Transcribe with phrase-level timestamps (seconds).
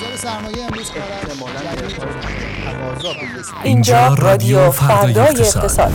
[0.00, 0.90] بازار سرمایه امروز
[3.64, 5.92] اینجا رادیو فردای اقتصاد.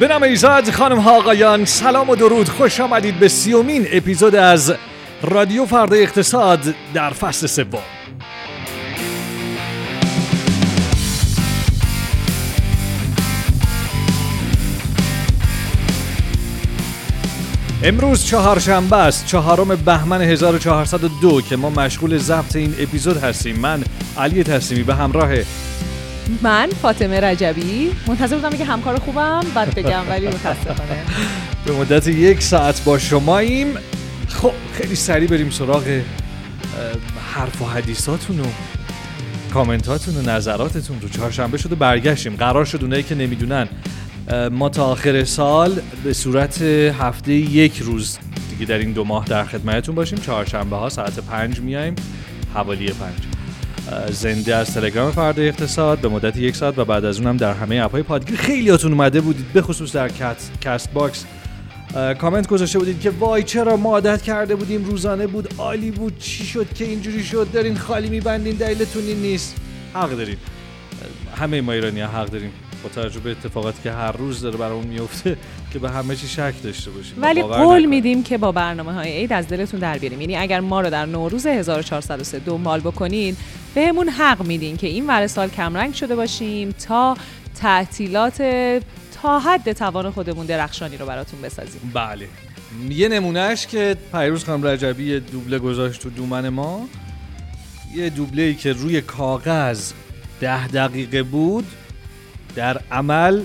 [0.00, 2.48] به نام ایزاد خانم ها آقایان سلام و درود.
[2.48, 4.74] خوش آمدید به سیومین اپیزود از
[5.24, 7.82] رادیو فردا اقتصاد در فصل سوم.
[17.84, 23.56] امروز چهارشنبه است چهارم بهمن 1402 که ما مشغول ضبط این اپیزود هستیم.
[23.56, 23.84] من
[24.18, 25.34] علی تسلیمی به همراه
[26.42, 27.92] من فاطمه رجبی.
[28.06, 31.04] منتظر بودم که همکار خوبم بعد بگم ولی متاسفانه.
[31.64, 33.78] به مدت یک ساعت با شماییم.
[34.32, 36.00] خب خیلی سریع بریم سراغ
[37.34, 38.44] حرف و حدیثاتون و
[39.54, 41.00] کامنتاتون و نظراتتون.
[41.00, 42.36] رو چهارشنبه شده برگشتیم.
[42.36, 43.68] قرار شد اونایی که نمی‌دونن.
[44.52, 48.18] ما تا آخر سال به صورت هفته یک روز
[48.50, 50.18] دیگه در این دو ماه در خدمتتون باشیم.
[50.18, 51.94] چهارشنبه ها ساعت پنج میایم.
[52.54, 53.14] حوالی پنج.
[54.12, 55.98] زنده از تلگرام فردا اقتصاد.
[55.98, 58.36] به مدت یک ساعت و بعد از اونم در همه اپهای پادگیر.
[58.36, 60.08] خیلیاتون اومده بودید به خصوص در
[60.60, 61.24] Castbox.
[61.94, 66.44] کامنت گذاشته بودید که وای چرا ما عادت کرده بودیم روزانه بود عالی بود چی
[66.44, 69.56] شد که اینجوری شد دارین خالی میبندین دلیلتون این نیست.
[69.94, 70.36] حق داریم.
[71.36, 72.50] همه ما ایرانی ها حق داریم.
[72.82, 75.36] با توجه به اتفاقاتی که هر روز داره برامون میفته
[75.72, 77.14] که به همه چی شک داشته باشیم.
[77.18, 80.20] ولی قول میدیم که با برنامه های عید از دلتون در بیاریم.
[80.20, 83.36] یعنی اگر ما رو در نوروز 1403 دنبال بکنین
[83.74, 87.16] بهمون حق میدین که این ور سال کمرنگ شده باشیم تا
[87.60, 88.42] تعطیلات
[89.22, 91.90] تا حد توان خودمون درخشانی رو براتون بسازیم.
[91.94, 92.28] بله.
[92.88, 96.88] یه نمونهش که پیروز خانم رجبی یه دوبله گذاشت تو دومن ما.
[97.94, 99.92] یه دوبله ای که روی کاغذ
[100.40, 101.66] ده دقیقه بود
[102.54, 103.42] در عمل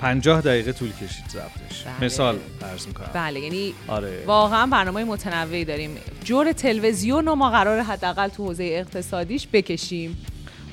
[0.00, 1.82] 50 دقیقه طول کشید ضبطش.
[1.82, 2.04] بله.
[2.04, 3.10] مثال فرض می‌کنم.
[3.12, 4.24] بله یعنی آره.
[4.26, 5.96] واقعا برنامه متنوعی داریم.
[6.24, 10.26] جور تلویزیون رو ما قرار حداقل تو حوزه اقتصادیش بکشیم.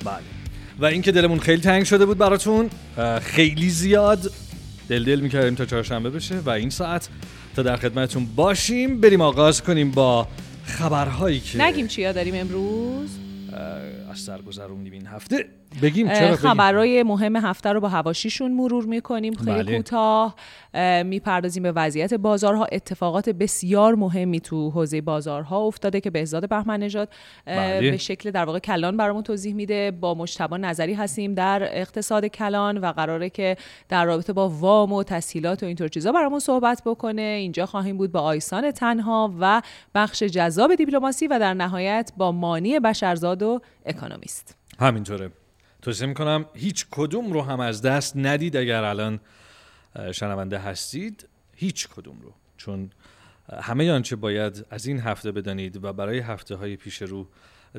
[0.04, 0.39] بله.
[0.80, 2.70] و اینکه دلمون خیلی تنگ شده بود براتون
[3.22, 4.32] خیلی زیاد
[4.88, 7.08] دل دل می‌کردیم تا چهارشنبه بشه و این ساعت
[7.56, 9.00] تا در خدمتتون باشیم.
[9.00, 10.28] بریم آغاز کنیم با
[10.64, 13.10] خبرهایی که نگیم چیا داریم امروز.
[14.10, 15.46] از سر گذروندیم این هفته.
[15.82, 19.34] بگیم چرا خبرهای مهم هفته رو با هواشیشون مرور می‌کنیم.
[19.34, 19.76] خیلی بله.
[19.76, 20.34] کوتاه
[21.02, 22.66] می‌پردازیم به وضعیت بازارها.
[22.72, 27.08] اتفاقات بسیار مهمی تو حوزه بازارها افتاده که بهزاد بهمن نژاد
[27.46, 27.90] بله.
[27.90, 29.90] به شکل در واقع کلان برامون توضیح میده.
[29.90, 33.56] با مجتبی نظری هستیم در اقتصاد کلان و قراره که
[33.88, 37.22] در رابطه با وام و تسهیلات و اینطور چیزا برامون صحبت بکنه.
[37.22, 39.62] اینجا خواهیم بود با آیسان تنها و
[39.94, 45.30] بخش جذاب دیپلماسی و در نهایت با مانی بشرزاد و اکونومیست همینطوره.
[45.82, 49.20] توصیه می‌کنم هیچ کدوم رو هم از دست ندید اگر الان
[50.12, 51.28] شنونده هستید.
[51.54, 52.32] هیچ کدوم رو.
[52.56, 52.90] چون
[53.62, 57.26] همه آنچه باید از این هفته بدانید و برای هفته های پیش رو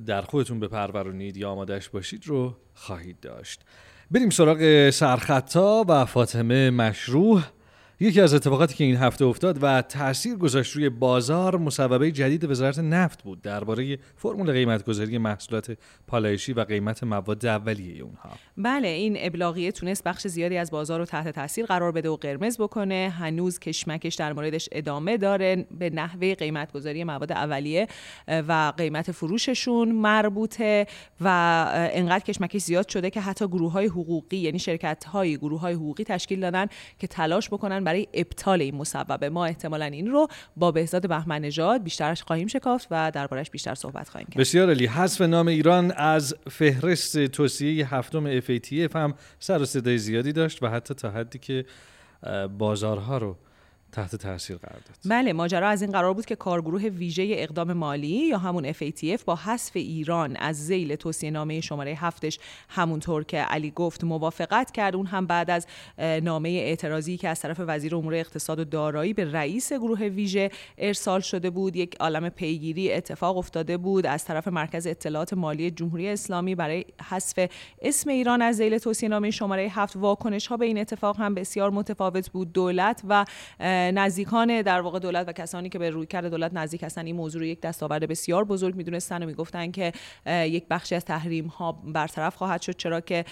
[0.06, 3.62] در خودتون بپرورونید یا آمادش باشید رو خواهید داشت.
[4.12, 7.42] بریم سراغ سرخطا و فاطمه مشروع
[8.04, 12.80] یکی از اتفاقاتی که این هفته افتاد و تاثیر گذاشت روی بازار مصوبه جدید وزارت
[12.80, 18.30] نفت بود درباره فرمول قیمتگذاری محصولات پالایشی و قیمت مواد اولیه اونها.
[18.58, 22.58] بله این ابلاغیه تونست بخش زیادی از بازار رو تحت تاثیر قرار بده و قرمز
[22.58, 23.14] بکنه.
[23.20, 27.88] هنوز کشمکش در موردش ادامه داره به نحوه قیمتگذاری مواد اولیه
[28.28, 30.88] و قیمت فروششون مربوطه
[31.22, 31.28] و
[31.94, 36.04] انقدر کشمکش زیاد شده که حتی گروه های حقوقی یعنی شرکت های گروه های حقوقی
[36.04, 36.68] تشکیل دادن
[37.00, 39.30] که تلاش بکنن برای ابطال این مصوبه.
[39.30, 44.10] ما احتمالا این رو با بهزاد بهمن نژاد بیشترش خواهیم شکافت و دربارش بیشتر صحبت
[44.10, 44.38] خواهیم کرد.
[44.38, 50.34] بسیار علی حذف نام ایران از فهرست توصیه هفتم FATF هم سر و صدای زیادی
[50.34, 51.66] داشت و حتی تا حدی که
[52.58, 53.38] بازارها رو
[53.92, 54.96] تحت تاثیر قرار داد.
[55.06, 59.36] بله ماجرا از این قرار بود که کارگروه ویژه اقدام مالی یا همون FATF با
[59.36, 62.40] حذف ایران از زیل توصیه نامه شماره هفتش
[62.70, 64.96] همونطور که علی گفت موافقت کرد.
[64.96, 65.68] اون هم بعد از
[66.24, 71.20] نامه اعتراضی که از طرف وزیر امور اقتصاد و دارایی به رئیس گروه ویژه ارسال
[71.20, 76.56] شده بود یک عالم پیگیری اتفاق افتاده بود از طرف مرکز اطلاعات مالی جمهوری اسلامی
[76.56, 77.50] برای حذف
[77.82, 79.96] اسم ایران از زیل توصیه نامه شماره هفت.
[79.96, 82.54] واکنش ها به این اتفاق هم بسیار متفاوت بود.
[82.54, 83.26] دولت و
[83.94, 87.42] نزدیکان در واقع دولت و کسانی که به روی کرد دولت نزدیک هستن این موضوع
[87.42, 89.92] رو یک دستاورد بسیار بزرگ می‌دونستن و می‌گفتن که
[90.28, 93.26] یک بخشی از تحریم ها برطرف خواهد شد چرا که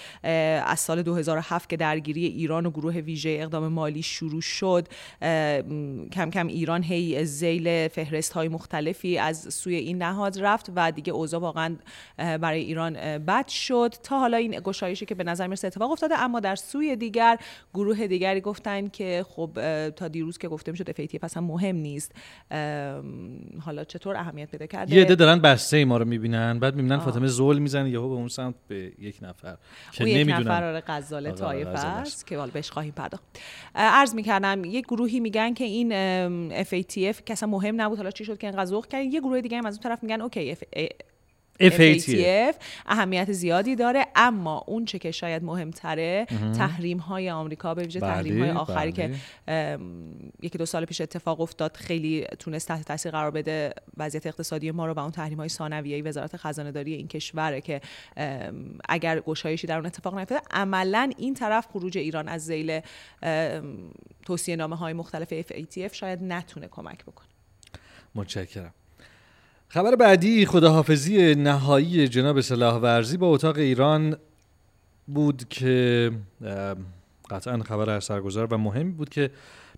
[0.65, 4.87] از سال 2007 که درگیری ایران و گروه ویژه اقدام مالی شروع شد
[6.11, 11.13] کم کم ایران هی زیل فهرست های مختلفی از سوی این نهاد رفت و دیگه
[11.13, 11.75] اوضاع واقعا
[12.17, 13.93] برای ایران بد شد.
[14.03, 17.37] تا حالا این گشایشی که به نظر می‌رسه اتفاق افتاده اما در سوی دیگر
[17.73, 19.49] گروه دیگری گفتن که خب
[19.89, 22.11] تا دیروز که گفته می‌شد FATF اصلا مهم نیست.
[23.61, 26.97] حالا چطور اهمیت پیدا کرده؟ یه عده دارن بسته ای ما رو می‌بینن بعد می‌بینن
[26.97, 29.57] فاطمه زول می‌زنه یهو به اون سمت به یک نفر.
[29.91, 33.23] که یک نفر آره غزال طایفه است که حالا بهش خواهیم پرداخت.
[33.75, 35.89] عرض می‌کردم یک گروهی میگن که این
[36.63, 39.57] FATF که اصلا مهم نبود حالا چی شد که انقدر ذوق کرد یه گروه دیگه
[39.57, 40.55] هم از اون طرف میگن اوکی
[41.61, 46.25] FATF اهمیت زیادی داره اما اون چه که شاید مهمتره
[46.57, 49.11] تحریم های آمریکا به ویژه تحریم های بله، آخری که
[49.47, 49.79] بله.
[50.41, 54.85] یکی دو سال پیش اتفاق افتاد خیلی تونست تحت تاثیر قرار بده وضعیت اقتصادی ما
[54.85, 57.81] رو و اون تحریم های ثانویه وزارت خزانه داری این کشوره که
[58.89, 62.79] اگر گشایشی در اون اتفاق نیفتاد عملا این طرف خروج ایران از ذیل
[64.25, 67.27] توصیه نامه های مختلف FATF شاید نتونه کمک بکنه.
[68.15, 68.73] متشکرم.
[69.71, 74.17] خبر بعدی خداحافظی نهایی جناب سلاح ورزی با اتاق ایران
[75.07, 76.11] بود که
[77.29, 79.31] قطعا خبر اثرگذار و مهمی بود که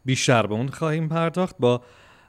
[0.05, 1.81] بیشتر به اون خواهیم پرداخت با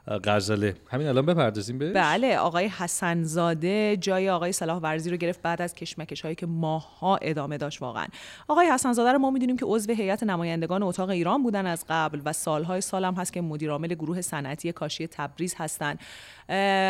[0.07, 5.61] غزله همین الان بپردازیم بهش؟ بله آقای حسنزاده جای آقای صلاح ورزی رو گرفت بعد
[5.61, 8.05] از کشمکش هایی که ماها ادامه داشت واقعا.
[8.47, 12.33] آقای حسنزاده رو ما می‌دونیم که عضو هیئت نمایندگان اتاق ایران بودن از قبل و
[12.33, 15.99] سالهای سالم هست که مدیر عامل گروه صنعتی کاشی تبریز هستند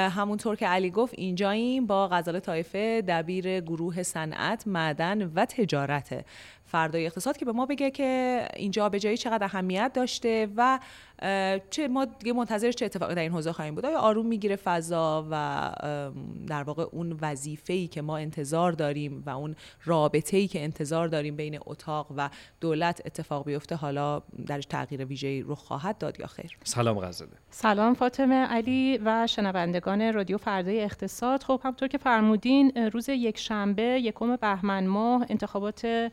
[0.10, 6.25] همونطور که علی گفت اینجاییم با غزاله طایفه دبیر گروه صنعت معدن و تجارت.
[6.74, 10.80] فردای اقتصاد که به ما بگه که اینجا به جایی چقدر اهمیت داشته و
[11.70, 13.86] چه ما دیگه منتظر چه اتفاقی در این حوزه خواهیم بود.
[13.86, 15.72] آیا آروم می‌گیره فضا و
[16.48, 19.56] در واقع اون وظیفه ای که ما انتظار داریم و اون
[19.86, 22.30] رابطه ای که انتظار داریم بین اتاق و
[22.62, 27.31] دولت اتفاق بیفته حالا درش تغییر ویژه‌ای رو خواهد داد یا خیر؟ سلام غزاله.
[27.50, 31.44] سلام فاطمه علی و شنوندگان رادیو فردای اقتصاد.
[31.44, 36.12] خب همطور که فرمودین روز یک شنبه یکم بهمن ماه انتخابات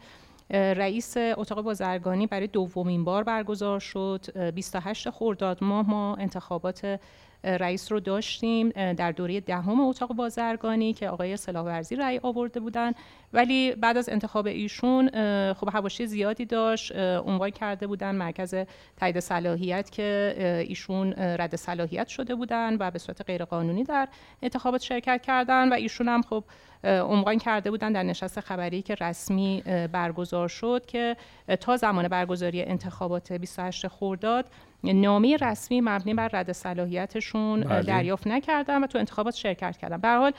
[0.51, 4.51] رئیس اتاق بازرگانی برای دومین بار برگزار شد.
[4.55, 7.01] 28 خرداد ماه ما انتخابات
[7.45, 12.93] رئیس رو داشتیم در دوره دهم اتاق بازرگانی که آقای سلاورزی رأی آورده بودن.
[13.33, 15.09] ولی بعد از انتخاب ایشون
[15.53, 18.55] خب حواشی زیادی داشت عنوان کرده بودن مرکز
[18.97, 20.35] تایید صلاحیت که
[20.69, 24.09] ایشون رد صلاحیت شده بودن و به صورت غیرقانونی در
[24.43, 25.69] انتخابات شرکت کردن.
[25.69, 26.45] و ایشون هم خب
[26.85, 29.63] عنوان کرده بودن در نشست خبری که رسمی
[29.93, 31.17] برگزار شد که
[31.61, 34.47] تا زمان برگزاری انتخابات 28 خرداد
[34.85, 37.83] نامه رسمی مبنی بر رد صلاحیتشون بله.
[37.83, 40.33] دریافت نکردن و تو انتخابات شرکت کردن به حال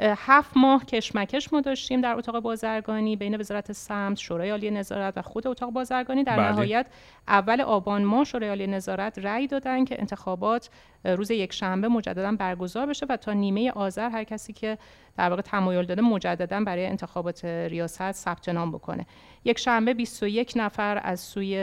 [0.00, 5.22] هفت ماه کشمکش ما داشتیم در اتاق بازرگانی بین وزارت سمت شورای عالی نظارت و
[5.22, 6.48] خود اتاق بازرگانی در بله.
[6.48, 6.86] نهایت
[7.28, 10.70] اول آبان ماه شورای عالی نظارت رأی دادن که انتخابات
[11.04, 14.78] روز یک شنبه مجددا برگزار بشه و تا نیمه آذر هر کسی که
[15.16, 19.06] در واقع تمایل داده مجددا برای انتخابات ریاست ثبت نام بکنه
[19.44, 21.54] یک شنبه 21 نفر از سوی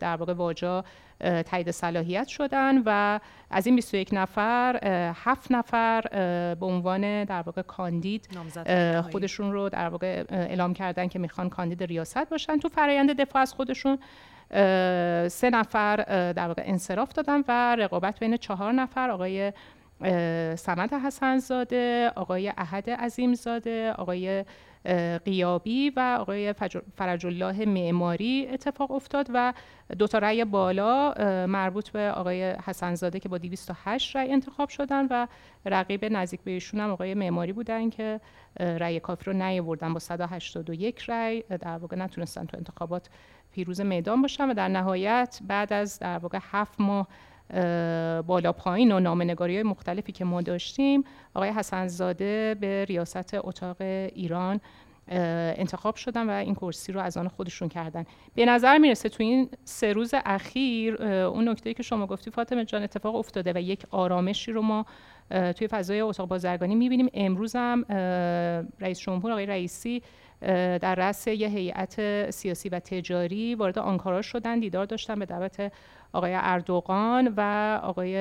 [0.00, 0.84] در واقع واجا
[1.46, 3.20] تایید صلاحیت شدن و
[3.50, 4.80] از این 21 نفر
[5.24, 6.00] هفت نفر
[6.60, 8.28] به عنوان در واقع کاندید
[9.12, 12.58] خودشون رو در واقع اعلام کردن که می‌خوان کاندید ریاست باشن.
[12.58, 13.98] تو فرایند دفاع از خودشون
[15.28, 15.96] سه نفر
[16.32, 19.52] در واقع انصراف دادن و رقابت بین چهار نفر آقای
[20.56, 24.44] سمت حسنزاده آقای احد عظیمزاده آقای
[25.24, 26.54] قیابی و آقای
[26.96, 29.52] فرج الله معماری اتفاق افتاد و
[29.98, 31.14] دو تا رأی بالا
[31.46, 35.26] مربوط به آقای حسنزاده که با 208 رأی انتخاب شدن و
[35.66, 38.20] رقیب نزدیک به ایشون هم آقای معماری بودن که
[38.60, 41.42] رأی کافی رو نیاوردن با 181 رأی.
[41.42, 43.08] در واقع نتونستن تو انتخابات
[43.52, 47.08] پیروز میدان باشن و در نهایت بعد از در واقع هفت ماه
[48.26, 51.04] بالا پایین و نامنگاری های مختلفی که ما داشتیم
[51.34, 54.60] آقای حسنزاده به ریاست اتاق ایران
[55.08, 58.04] انتخاب شدن و این کرسی رو از آن خودشون کردن.
[58.34, 62.82] به نظر می‌رسه تو این سه روز اخیر اون نکته که شما گفتی فاطمه جان
[62.82, 64.86] اتفاق افتاده و یک آرامشی رو ما
[65.30, 67.08] توی فضای اتاق بازرگانی می‌بینیم.
[67.14, 67.84] امروز هم
[68.80, 70.02] رئیس جمهور آقای رئیسی
[70.80, 75.72] در رأس یه هیئت سیاسی و تجاری وارد آنکارا شدن دیدار داشتن به دعوت
[76.12, 77.40] آقای اردوغان و
[77.82, 78.16] آقای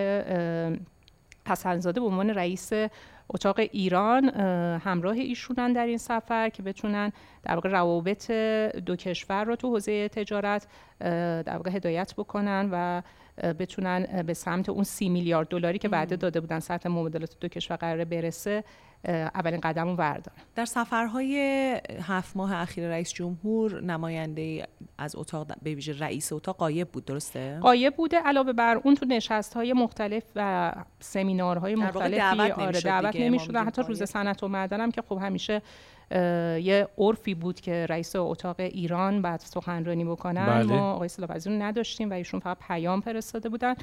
[1.48, 2.72] حسنزاده به عنوان رئیس
[3.30, 4.30] اتاق ایران
[4.80, 7.12] همراه ایشونن در این سفر که بتونن
[7.44, 8.32] در واقع روابط
[8.86, 10.68] دو کشور رو تو حوزه تجارت
[11.46, 13.02] در واقع هدایت بکنن و
[13.54, 17.76] بتونن به سمت اون سی میلیارد دلاری که وعده داده بودن سطح مبادلات دو کشور
[17.76, 18.64] قراره برسه
[19.08, 21.38] اولین قدم رو وردارن در سفرهای
[22.02, 24.68] هفت ماه اخیر رئیس جمهور نماینده
[24.98, 28.18] از اتاق به ویژه رئیس اتاق قایب بود درسته؟ قایب بوده.
[28.18, 33.82] علاوه بر اون تو نشست های مختلف و سمینارهای مختلفی دعوت آره دعوت نمی‌شد حتی
[33.82, 35.62] روز صنعت و معدن که خب همیشه
[36.62, 40.46] یه عرفی بود که رئیس اتاق ایران بعد سخنرانی بکنن.
[40.46, 40.64] بله.
[40.64, 43.76] ما آقای سلاح‌وزیر رو نداشتیم و ایشون فقط پیام فرستاده بودن.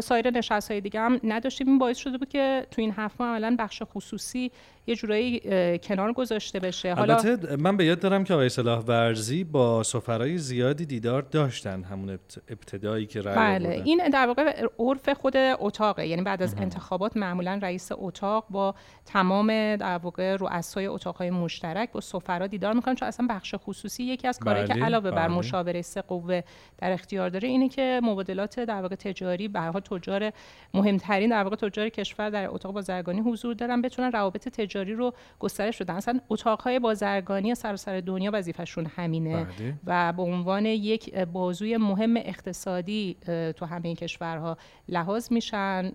[0.00, 1.68] سایر نشست های دیگه هم نداشتیم.
[1.68, 4.50] این باعث شده بود که تو این هفت ماه عملا بخش خصوصی
[4.86, 5.40] یه جورایی
[5.78, 6.94] کنار گذاشته بشه.
[6.94, 11.82] حالا البته من به یاد دارم که آقای صلاح ورزی با سفرای زیادی دیدار داشتن
[11.82, 12.18] همون
[12.48, 16.06] ابتدایی که رأی بله این در واقع عرف خود اتاقه.
[16.06, 22.00] یعنی بعد از انتخابات معمولا رئیس اتاق با تمام در واقع رؤسای اتاقهای مشترک با
[22.00, 22.94] سفرا دیدار می‌کنن.
[22.94, 25.36] چون اصلا بخش خصوصی یکی از کارهایی بله، که علاوه بر بله.
[25.36, 26.42] مشاوره سه قوه
[26.78, 29.60] در اختیار داره اینه که مبادلات در واقع تجاری به
[29.90, 30.32] تجار
[30.74, 35.82] مهمترین در واقع تجار کشور در اتاق بازرگانی حضور دارن بتونن روابط تجاری رو گسترش
[35.82, 39.44] بدن اصلا اتاقهای بازرگانی سراسر دنیا وظیفه‌شون همینه.
[39.44, 39.74] بله.
[39.86, 43.16] و به عنوان یک بازوی مهم اقتصادی
[43.56, 44.56] تو همه این کشورها
[44.88, 45.92] لحاظ میشن.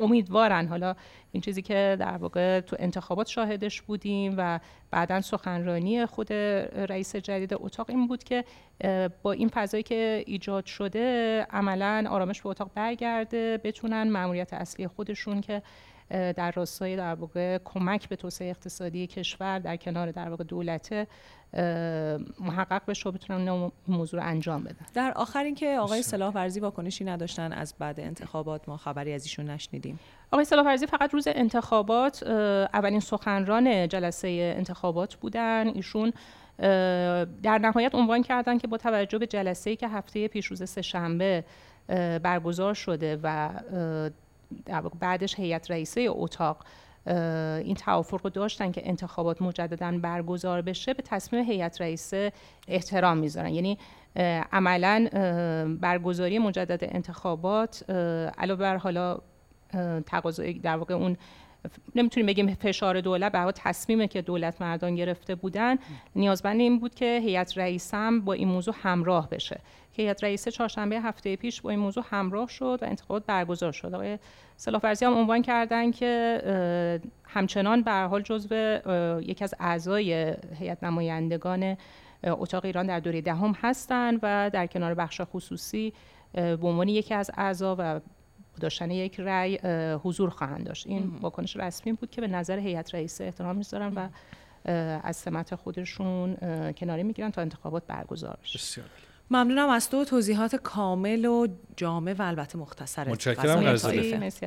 [0.00, 0.66] امیدوارن.
[0.66, 0.94] حالا
[1.32, 4.60] این چیزی که در واقع تو انتخابات شاهدش بودیم و
[4.90, 8.44] بعدا سخنرانی خود رئیس جدید اتاق این بود که
[9.22, 15.40] با این فضایی که ایجاد شده عملا آرامش به اتاق برگرده بتونن مأموریت اصلی خودشون
[15.40, 15.62] که
[16.10, 21.08] در راستای در واقع کمک به توسعه اقتصادی کشور در کنار در واقع دولت
[22.40, 24.86] محقق بشه و بتونن اون موضوع رو انجام بدن.
[24.94, 29.50] در آخر اینکه آقای صلاح ورزی واکنشی نداشتن از بعد انتخابات ما خبری از ایشون
[29.50, 29.98] نشنیدیم.
[30.30, 32.22] آقای سلاح‌ورزی فقط روز انتخابات
[32.74, 35.68] اولین سخنران جلسه انتخابات بودن.
[35.68, 36.12] ایشون
[37.42, 41.44] در نهایت عنوان کردن که با توجه به جلسه‌ای که هفته پیش روز سه‌شنبه
[41.88, 43.50] اه، برگزار شده و
[45.00, 46.64] بعدش هیئت رئیسه اتاق
[47.06, 52.32] این توافق رو داشتن که انتخابات مجددا برگزار بشه به تصمیم هیئت رئیسه
[52.68, 53.54] احترام می‌ذارن.
[53.54, 53.78] یعنی
[54.52, 55.08] عملا
[55.80, 57.90] برگزاری مجدد انتخابات
[58.38, 59.18] علاوه بر حالا
[60.06, 61.16] تقاضای در واقع اون
[61.94, 65.76] نمی‌تونیم بگیم فشار دولت به تصمیمی که دولت مردان گرفته بودن.
[66.16, 69.60] نیازمند این بود که هیئت رئیسم با این موضوع همراه بشه.
[69.92, 73.94] که هیئت رئیسه چهارشنبه هفته پیش با این موضوع همراه شد و انتخابات برگزار شد.
[73.94, 74.18] آقای
[74.56, 76.42] سلاح‌ورزی هم عنوان کردن که
[77.24, 78.54] همچنان به حال جزو
[79.22, 81.76] یکی از اعضای هیئت نمایندگان
[82.24, 85.92] اتاق ایران در دوره دهم هستند و در کنار بخش خصوصی
[86.32, 88.00] به عنوان یکی از اعضا و
[88.60, 89.58] داشتن یک رأی
[90.02, 90.86] حضور خواهند داشت.
[90.86, 94.08] این واکنش رسمی بود که به نظر هیئت رئیسه احترام می‌ذارن و
[95.02, 96.36] از سمت خودشون
[96.72, 98.82] کناری می‌گیرن تا انتخابات برگزار بشه.
[99.30, 103.86] ممنونم از تو توضیحات کامل و جامع و البته مختصر متشکرم از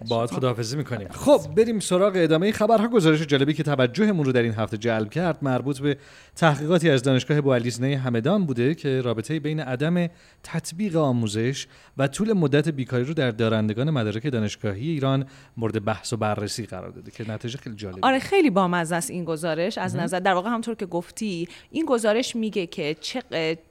[0.09, 0.29] باید.
[0.29, 1.07] خداحافظی می‌کنیم.
[1.07, 5.37] خب بریم سراغ ادامه خبرها گزارش جالبی که توجهمون رو در این هفته جلب کرد
[5.41, 5.97] مربوط به
[6.35, 10.07] تحقیقاتی از دانشگاه بوعلیزنه همدان بوده که رابطه بین عدم
[10.43, 11.67] تطبیق آموزش
[11.97, 15.25] و طول مدت بیکاری رو در دارندگان مدارک دانشگاهی ایران
[15.57, 17.99] مورد بحث و بررسی قرار داده که نتیجه خیلی جالبه.
[18.03, 19.77] آره خیلی بامزه است این گزارش.
[19.77, 23.23] از نظر در واقع همطور که گفتی این گزارش میگه که چه,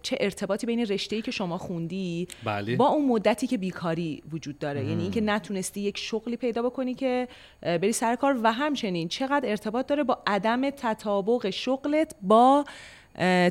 [0.03, 2.77] چه ارتباطی بین رشته‌ای که شما خوندی بله.
[2.77, 7.29] با اون مدتی که بیکاری وجود داره یعنی اینکه نتونستی یک شغلی پیدا بکنی که
[7.63, 12.65] بری سر کار و همچنین چقدر ارتباط داره با عدم تطابق شغلت با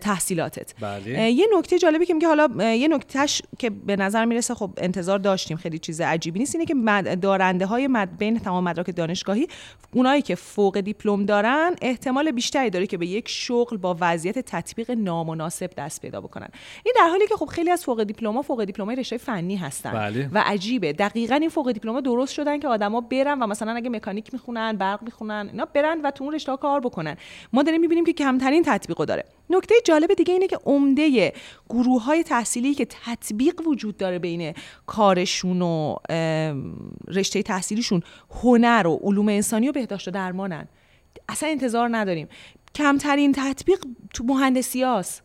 [0.01, 0.73] تحصیلاتت.
[0.81, 1.31] بله.
[1.31, 5.57] یه نکته جالبی که میگه حالا یه نکتهش که به نظر می‌رسه خب انتظار داشتیم
[5.57, 9.47] خیلی چیز عجیبی نیست اینه که دارنده های مد بین تمام مدارک دانشگاهی
[9.93, 14.91] اونایی که فوق دیپلم دارن احتمال بیشتری داره که به یک شغل با وضعیت تطبیق
[14.91, 16.47] نامناسب دست پیدا بکنن.
[16.85, 20.29] این در حالی که خب خیلی از فوق دیپلم‌ها فوق دیپلم‌های رشته فنی هستن بله.
[20.33, 20.93] و عجیبه.
[20.93, 25.03] دقیقا این فوق دیپلم‌ها درست شدن که آدما برن و مثلا اگه مکانیک می‌خونن برق
[25.03, 27.17] می‌خونن اینا برن و تو اون رشته کار بکنن.
[27.53, 29.25] ما داریم می‌بینیم که کمترین تطبیقو داره.
[29.49, 31.33] نکته جالب دیگه اینه که عمده
[31.69, 34.53] گروه های تحصیلی که تطبیق وجود داره بین
[34.85, 35.95] کارشون و
[37.07, 38.01] رشته تحصیلیشون
[38.43, 40.67] هنر و علوم انسانی و بهداشت و درمانن
[41.29, 42.27] اصلا انتظار نداریم
[42.75, 45.23] کمترین تطبیق تو مهندسی هاست.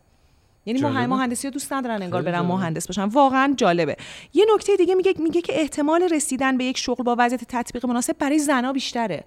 [0.65, 1.07] یعنی جالبه.
[1.07, 2.39] مهندسی دوست ندارن انگار برن.
[2.39, 3.95] مهندس باشن واقعا جالبه
[4.33, 8.17] یه نکته دیگه میگه میگه که احتمال رسیدن به یک شغل با وضعیت تطبیق مناسب
[8.17, 9.23] برای زنا بیشتره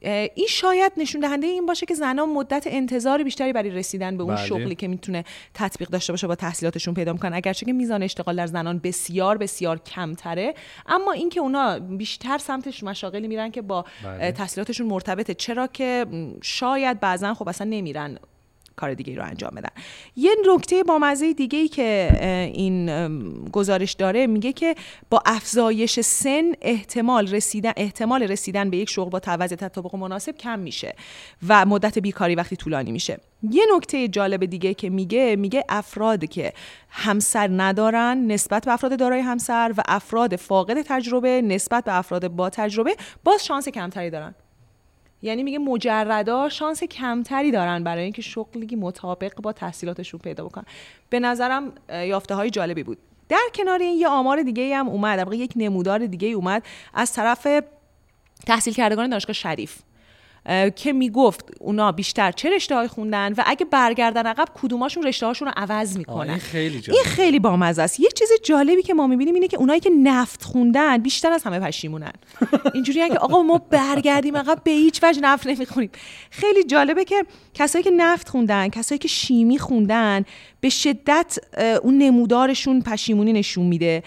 [0.00, 4.34] این شاید نشون دهنده این باشه که زنها مدت انتظار بیشتری برای رسیدن به اون
[4.34, 4.46] بله.
[4.46, 5.24] شغلی که می‌تونه
[5.54, 9.78] تطبیق داشته باشه با تحصیلاتشون پیدا می‌کنن اگرچه که میزان اشتغال در زنان بسیار بسیار
[9.78, 10.54] کمتره
[10.86, 14.32] اما اینکه اونا بیشتر سمتش مشاغلی میرن که با بله.
[14.32, 16.06] تحصیلاتشون مرتبطه چرا که
[16.42, 18.18] شاید بعضا خب اصلا نمیرن
[18.78, 19.70] کار دیگه رو انجام بدن.
[20.16, 22.10] یه نکته با مزه دیگه ای که
[22.54, 22.88] این
[23.50, 24.74] گزارش داره میگه که
[25.10, 30.58] با افزایش سن احتمال رسیدن احتمال رسیدن به یک شغل با توضع تطابق مناسب کم
[30.58, 30.94] میشه
[31.48, 33.18] و مدت بیکاری وقتی طولانی میشه.
[33.50, 36.52] یه نکته جالب دیگه که میگه میگه افراد که
[36.90, 42.50] همسر ندارن نسبت به افراد دارای همسر و افراد فاقد تجربه نسبت به افراد با
[42.50, 44.34] تجربه باز شانس کمتری دارن.
[45.22, 50.64] یعنی میگه مجردا شانس کمتری دارن برای اینکه شغلی مطابق با تحصیلاتشون پیدا بکنن.
[51.10, 52.98] به نظرم یافته های جالبی بود.
[53.28, 56.62] در کنار این یه آمار دیگه هم اومد یک نمودار دیگه اومد
[56.94, 57.46] از طرف
[58.46, 59.78] تحصیل کردگان دانشگاه شریف.
[60.76, 65.48] که می‌گفت اونا بیشتر چه رشته های خوندن و اگه برگردن عقب کدوماشون رشته هاشون
[65.48, 66.98] رو عوض می‌کنن این خیلی جالب.
[66.98, 68.00] این خیلی بامزه است.
[68.00, 71.60] یه چیز جالبی که ما می‌بینیم اینه که اونایی که نفت خوندن بیشتر از همه
[71.60, 72.12] پشیمونن.
[72.74, 75.90] اینجوری که آقا ما برگردیم عقب به هیچ وجه نفت نمی‌خونیم
[76.30, 80.24] خیلی جالبه که کسایی که نفت خوندن کسایی که شیمی خوندن
[80.60, 81.38] به شدت
[81.82, 84.02] اون نمودارشون پشیمونی نشون میده.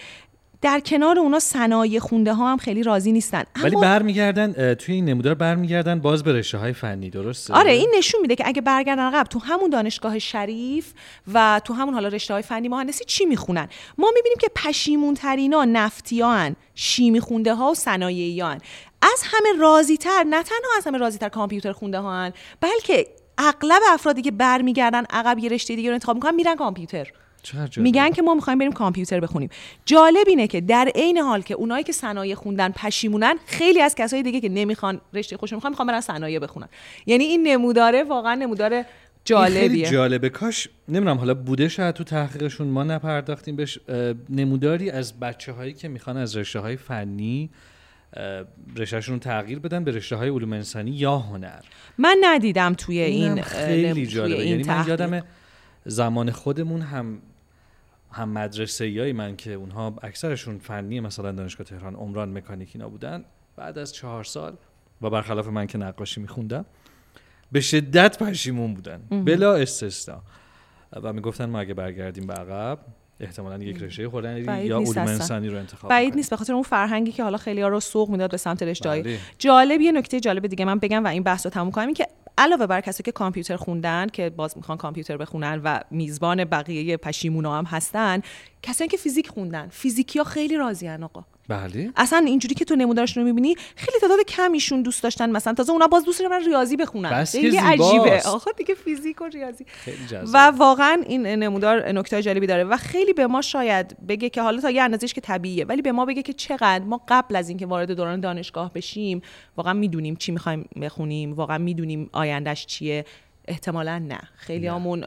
[0.62, 3.42] در کنار اونا صنایع خونده ها هم خیلی راضی نیستن.
[3.62, 8.20] ولی برمیگردن توی این نمودار برمیگردن باز به رشته های فنی درسته؟ آره این نشون
[8.20, 10.92] میده که اگه برگردن عقب تو همون دانشگاه شریف
[11.34, 15.64] و تو همون حالا رشته های فنی مهندسی چی می‌خونن؟ ما می‌بینیم که پشیمون ترینا
[15.64, 18.60] نفتیان شیمی خونده ها و صنایعیان.
[19.02, 23.06] از همه راضی تر نه تنها از همه راضی تر کامپیوتر خونده ها هن بلکه
[23.38, 27.12] اغلب افرادی که برمیگردن عقب یه رشته دیگه رو انتخاب می‌کنن میرن کامپیوتر.
[27.76, 29.50] میگن که ما می‌خوایم بریم کامپیوتر بخونیم.
[29.86, 34.22] جالب اینه که در عین حال که اونایی که صنایع خوندن پشیمونن خیلی از کسای
[34.22, 36.68] دیگه که نمی‌خوان رشته خوشون می‌خوان می‌خوان برن صنایع بخونن.
[37.06, 38.84] یعنی این نموداره واقعا نمودار
[39.24, 39.60] جالبیه.
[39.60, 40.28] خیلی جالبه.
[40.28, 43.78] کاش نمی‌دونم حالا بوده شاید تو تحقیقشون ما نپرداختیم بهش
[44.30, 47.50] نموداری از بچه هایی که می‌خوان از رشته های فنی
[48.76, 51.60] رشتهشون تغییر بدن به رشته های علوم انسانی یا هنر.
[51.98, 54.46] من ندیدم توی این خیلی جالبه.
[54.46, 55.22] یعنی من یادم
[55.84, 57.18] زمان خودمون هم
[58.12, 63.24] هم مدرسه من که اونها اکثرشون فنی مثلا دانشگاه تهران عمران مکانیک اینا بودن.
[63.56, 64.56] بعد از چهار سال
[65.02, 66.64] و برخلاف من که نقاشی میخوندم
[67.52, 69.00] به شدت پشیمون بودن.
[69.24, 70.22] بلا استثنا.
[71.02, 72.78] و می‌گفتن ما اگه برگردیم به عقب
[73.20, 77.12] احتمالا یک رشته خوردن یا علوم انسانی رو انتخاب بعید نیست به خاطر اون فرهنگی
[77.12, 79.18] که حالا خیلی ها رو سوق می‌داد به سمت رشته بله.
[79.38, 82.06] جالب یه نکته جالب دیگه من بگم و این بحث رو تموم کنم این که
[82.38, 87.58] علاوه بر کسی که کامپیوتر خوندن که باز می‌خوان کامپیوتر بخونن و میزبان بقیه پشیمونا
[87.58, 88.20] هم هستن
[88.62, 89.68] کسایی که فیزیک خوندن.
[89.68, 91.24] فیزیکی ها خیلی راضیان آقا.
[91.52, 91.92] بله.
[91.96, 95.30] اصلا اینجوری که تو نمودارشون رو می‌بینی خیلی تعداد کمیشون دوست داشتن.
[95.30, 97.24] مثلا تازه اونا باز دوست دارن ریاضی بخونن.
[97.24, 98.22] خیلی عجیبه.
[98.26, 99.66] آخه دیگه فیزیک و ریاضی.
[100.32, 102.64] و واقعا این نمودار نکته جالبی داره.
[102.64, 105.92] و خیلی به ما شاید بگه که حالا تا یه اندازهش که طبیعیه ولی به
[105.92, 109.22] ما بگه که چقدر ما قبل از اینکه وارد دوران دانشگاه بشیم
[109.56, 113.04] واقعا می‌دونیم چی می‌خوایم بخونیم واقعا می‌دونیم آیندهش چیه.
[113.48, 114.20] احتمالا نه.
[114.36, 115.04] خیلی همون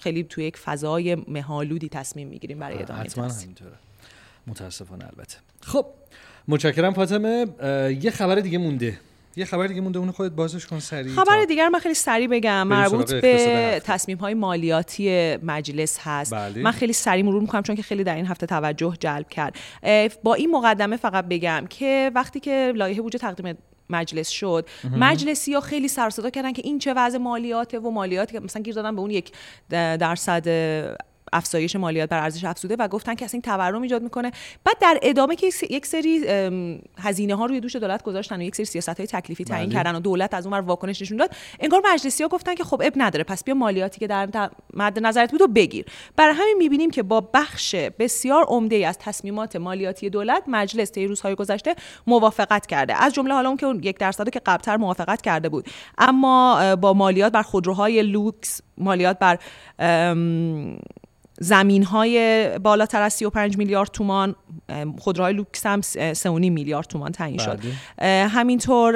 [0.00, 3.72] خیلی توی یک فضای مهالودی تصمیم می‌گیریم برای ادامه حتما همینطوره.
[4.46, 5.36] متاسفانه البته.
[5.62, 5.86] خب.
[6.48, 7.46] متشکرم فاطمه.
[8.02, 8.98] یه خبر دیگه مونده.
[9.38, 12.62] یه خبر دیگه مونده اون خودت بازش کن سریع خبر دیگر من خیلی سریع بگم.
[12.62, 16.34] مربوط به تصمیم های مالیاتی مجلس هست.
[16.34, 16.62] بله.
[16.62, 19.56] من خیلی سریع مرور می‌کنم چون که خیلی در این هفته توجه جلب کرد.
[20.22, 23.58] با این مقدمه فقط بگم که وقتی که لایحه بودجه تقدیم
[23.90, 28.40] مجلس شد مجلسی ها خیلی سر کردن که این چه وضع مالیاته و مالیاتی که
[28.40, 29.32] مثلا گیر دادن به اون یک
[29.70, 30.48] درصد
[31.32, 34.32] افزایش مالیات بر ارزش افزوده و گفتن که اصلا این تورم ایجاد می‌کنه.
[34.64, 36.24] بعد در ادامه که یک سری
[36.98, 39.78] هزینه ها روی دوش دولت گذاشتن و یک سری سیاست های تکلیفی تعیین بله.
[39.78, 42.92] کردن و دولت از اون واکنش نشون داد انگار مجلسی ها گفتن که خب اب
[42.96, 45.86] نداره پس بیا مالیاتی که در مد نظرت بود و بگیر.
[46.16, 51.34] برای همین می‌بینیم که با بخش بسیار عمده از تصمیمات مالیاتی دولت مجلس طی روزهای
[51.34, 51.74] گذشته
[52.06, 53.04] موافقت کرده.
[53.04, 55.68] از جمله حالا اون که اون یک درصد که قبلتر موافقت کرده بود.
[55.98, 59.38] اما با مالیات بر خودروهای لوکس مالیات بر
[61.40, 64.34] زمین های بالاتر از 35 میلیارد تومان
[64.98, 67.60] خودروهای لوکس هم 3.5 میلیارد تومان تعیین شد.
[68.28, 68.92] همینطور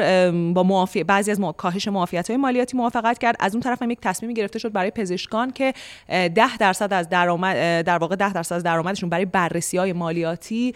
[0.53, 3.37] با موافق بعضی از کاهش معافیت های مالیاتی موافقت کرد.
[3.40, 5.74] از اون طرف هم یک تصمیمی گرفته شد برای پزشکان که
[6.09, 10.74] 10 درصد از درآمد در واقع 10 درصد از درآمدشون برای بررسی های مالیاتی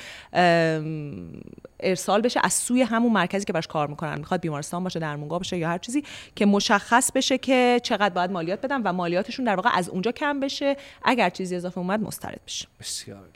[1.81, 4.19] ارسال بشه از سوی همون مرکزی که براش کار می‌کنن.
[4.19, 6.03] می‌خواد بیمارستان باشه درمونگاه باشه یا هر چیزی
[6.37, 10.41] که مشخص بشه که چقدر باید مالیات بدن و مالیاتشون در واقع از اونجا کم
[10.41, 10.77] بشه.
[11.05, 12.67] اگر چیزی اضافه اومد مسترد بشه.
[12.81, 13.29] بسیار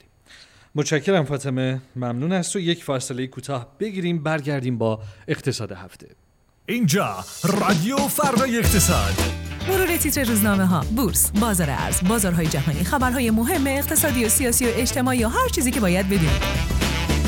[0.75, 1.81] متشکرم فاطمه.
[1.97, 6.09] ممنون از تو یک فاصله کوتاه بگیریم برگردیم با اقتصاد هفته.
[6.67, 9.15] اینجا رادیو فردای اقتصاد.
[9.69, 14.69] مرور تیتر روزنامه ها بورس بازار ارز بازارهای جهانی خبرهای مهم اقتصادی و سیاسی و
[14.75, 16.43] اجتماعی و هر چیزی که باید بدونید.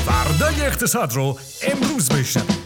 [0.05, 2.60] فردای اقتصاد رو امروز بشنوید.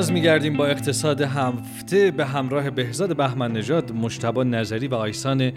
[0.00, 5.52] باز میگردیم با اقتصاد هفته به همراه بهزاد بهمن نژاد مشتبا نظری و آیسان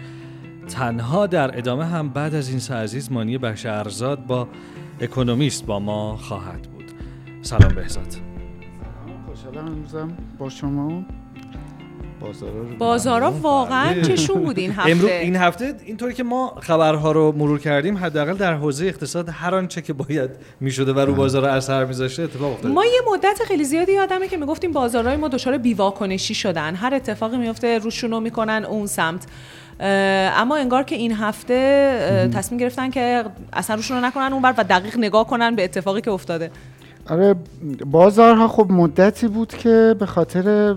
[0.68, 4.48] تنها در ادامه هم بعد از این سه عزیز مانی بخش ارزاد با
[5.00, 6.84] اکونومیست با ما خواهد بود.
[7.42, 8.16] سلام بهزاد.
[9.26, 11.04] خوشحالم امروزم با شما.
[12.24, 13.40] بازارا رو بازارا بله.
[13.40, 14.90] واقعا چشون بود این هفته.
[14.90, 19.54] امروز این هفته اینطوری که ما خبرها رو مرور کردیم حداقل در حوزه اقتصاد هر
[19.54, 22.74] آنچه که باید می‌شده و رو بازار اثر میذاشته اتفاق افتاده.
[22.74, 26.74] ما یه مدت خیلی زیادی یادمه که می‌گفتیم بازارهای ما دچار بیواکنشی شدن.
[26.74, 29.26] هر اتفاقی میفته روشونو می‌کنن اون سمت.
[30.36, 35.26] اما انگار که این هفته تصمیم گرفتن که اصلا روشونو نکنن اونور و دقیق نگاه
[35.26, 36.50] کنن به اتفاقی که افتاده.
[37.10, 37.34] آره
[37.86, 40.76] بازارها خب مدتی بود که به خاطر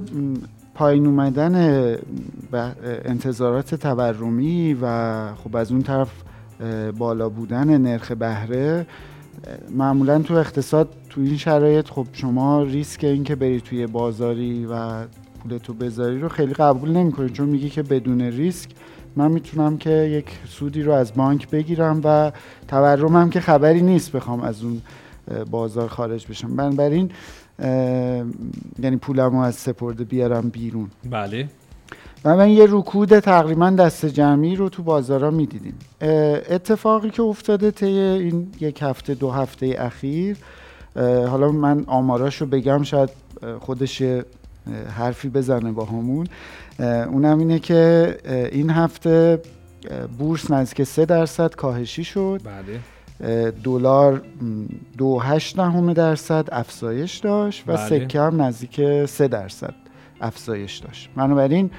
[0.78, 1.56] پایین اومدن
[3.06, 6.12] انتظارات تورمی و خب از اون طرف
[6.98, 8.86] بالا بودن نرخ بهره
[9.76, 15.06] معمولا تو اقتصاد تو این شرایط خب شما ریسک این که بری توی بازاری و
[15.44, 18.70] پولتو بذاری رو خیلی قبول نمی‌کنی چون میگی که بدون ریسک
[19.16, 22.32] من می‌تونم که یک سودی رو از بانک بگیرم و
[22.68, 24.82] تورمم که خبری نیست بخوام از اون
[25.52, 26.56] بازار خارج بشم.
[26.56, 27.12] بنابراین
[27.60, 30.90] یعنی پولم رو از سپرده بیارم بیرون.
[31.10, 31.50] بله.
[32.26, 35.74] و من یه رکود تقریبا دست جمعی رو تو بازارا می‌دیدیم.
[36.50, 40.38] اتفاقی که افتاده طی این یک هفته دو هفته اخیر
[40.96, 43.10] حالا من آماراشو بگم شاید
[43.60, 44.04] خودش
[44.98, 46.28] حرفی بزنه با همون.
[46.80, 48.18] اونم اینه که
[48.52, 49.42] این هفته
[50.18, 52.42] بورس نزدیک سه درصد کاهشی شد.
[52.44, 52.80] بله.
[53.64, 54.22] دلار
[54.98, 57.86] دو هشت دهم درصد افزایش داشت و بله.
[57.90, 59.74] سکه هم نزدیک سه درصد
[60.22, 61.70] افزایش داشت بنابراین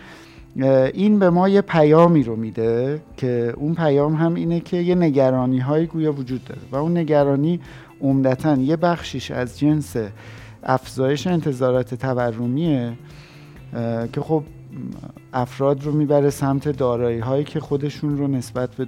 [0.95, 5.59] این به ما یه پیامی رو میده که اون پیام هم اینه که یه نگرانی
[5.59, 7.61] های گویا وجود داره و اون نگرانی
[8.01, 9.97] عمدتا یه بخشیش از جنس
[10.63, 12.93] افزایش انتظارات تورمیه
[14.13, 14.43] که خب
[15.33, 18.87] افراد رو می‌بره سمت دارایی هایی که خودشون رو نسبت به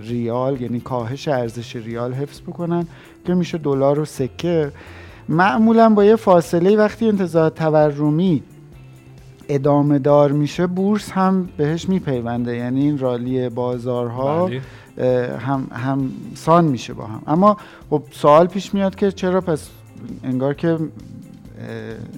[0.00, 2.86] ریال یعنی کاهش ارزش ریال حفظ بکنن
[3.26, 4.72] که میشه دلار و سکه.
[5.28, 8.42] معمولا با یه فاصله وقتی انتظار تورمی
[9.48, 12.56] ادامه دار میشه بورس هم بهش میپیونده.
[12.56, 14.60] یعنی این رالی بازارها بله.
[15.38, 17.22] هم هم سان میشه با هم.
[17.26, 17.56] اما
[17.90, 19.68] خب سوال پیش میاد که چرا پس
[20.24, 20.78] انگار که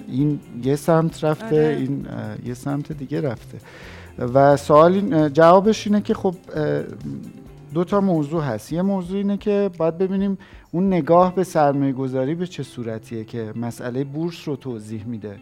[0.07, 1.77] این یه سمت رفته آره.
[1.79, 2.05] این
[2.45, 3.57] یه سمت دیگه رفته.
[4.33, 6.35] و سوال این- جوابش اینه که خب
[7.73, 8.73] دو تا موضوع هست.
[8.73, 10.37] یه موضوع اینه که باید ببینیم
[10.71, 15.35] اون نگاه به سرمایه گذاری به چه صورتیه که مسئله بورس رو توضیح میده.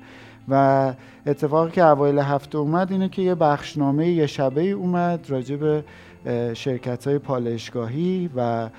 [0.50, 0.94] و
[1.26, 5.84] اتفاقی که اوایل هفته اومد اینه که یه بخشنامه یه شبه اومد راجع به
[6.54, 8.70] شرکت های پالایشگاهی و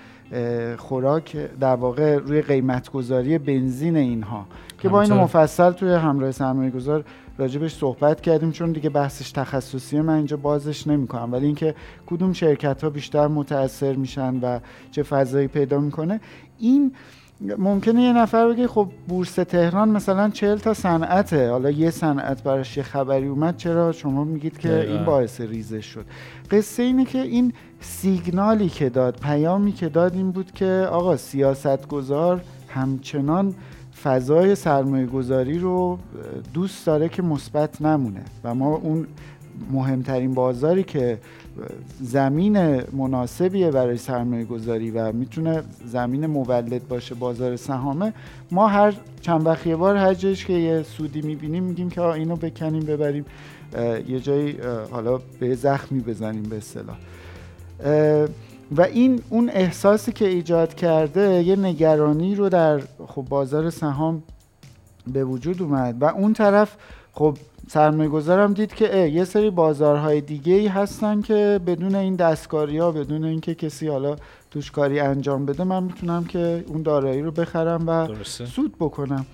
[0.76, 4.46] خوراک در واقع روی قیمتگذاری بنزین اینها.
[4.83, 5.40] که با این همینطور.
[5.42, 7.05] مفصل توی همراه سرمایه گذار
[7.38, 11.75] راجبش صحبت کردیم چون دیگه بحثش تخصصی من اینجا بازش نمی‌کنم ولی اینکه
[12.07, 14.59] کدوم شرکت ها بیشتر متاثر میشن و
[14.90, 16.21] چه فضایی پیدا می‌کنه
[16.59, 16.92] این
[17.59, 22.77] ممکنه یه نفر بگه خب بورس تهران مثلا 40 تا صنعته حالا یه صنعت براش
[22.77, 24.92] یه خبری اومد چرا شما میگید که دقیقاً.
[24.92, 26.05] این باعث ریزش شد
[26.51, 32.40] قصه اینه که این سیگنالی که داد پیامی که داد این بود که آقا سیاستگزار
[32.68, 33.55] همچنان
[34.02, 35.98] فضای سرمایه گذاری رو
[36.55, 38.22] دوست داره که مثبت نمونه.
[38.44, 39.07] و ما اون
[39.72, 41.18] مهمترین بازاری که
[42.00, 48.12] زمین مناسبیه برای سرمایه گذاری و می‌تونه زمین مولد باشه بازار سهامه
[48.50, 52.83] ما هر چند وقت بار هر جایش که یه سودی می‌بینیم میگیم که اینو بکنیم
[52.83, 53.24] ببریم
[54.09, 54.57] یه جایی
[54.90, 56.96] حالا به زخمی بزنیم به اصطلاح.
[58.77, 64.22] و این اون احساسی که ایجاد کرده یه نگرانی رو در خب بازار سهام
[65.12, 66.03] به وجود اومد.
[66.03, 66.77] و اون طرف
[67.12, 72.16] خب سرمایه گذارم دید که اه، یه سری بازارهای دیگه ای هستن که بدون این
[72.16, 74.16] دستکاری ها بدون اینکه کسی حالا
[74.51, 78.46] توش کاری انجام بده من می‌تونم که اون دارایی رو بخرم و درسته.
[78.46, 79.27] سود بکنم.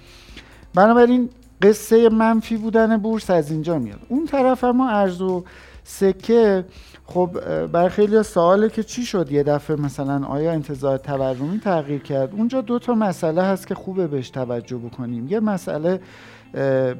[0.74, 1.28] بنابراین
[1.62, 4.00] قصه منفی بودن بورس از اینجا میاد.
[4.08, 5.44] اون طرف اما ارز و
[5.84, 6.64] سکه
[7.10, 7.30] خب
[7.66, 12.60] بر خیلی سواله که چی شد یه دفعه مثلا آیا انتظار تورمی تغییر کرد؟ اونجا
[12.60, 15.26] دو تا مسئله هست که خوبه بهش توجه بکنیم.
[15.28, 16.00] یه مسئله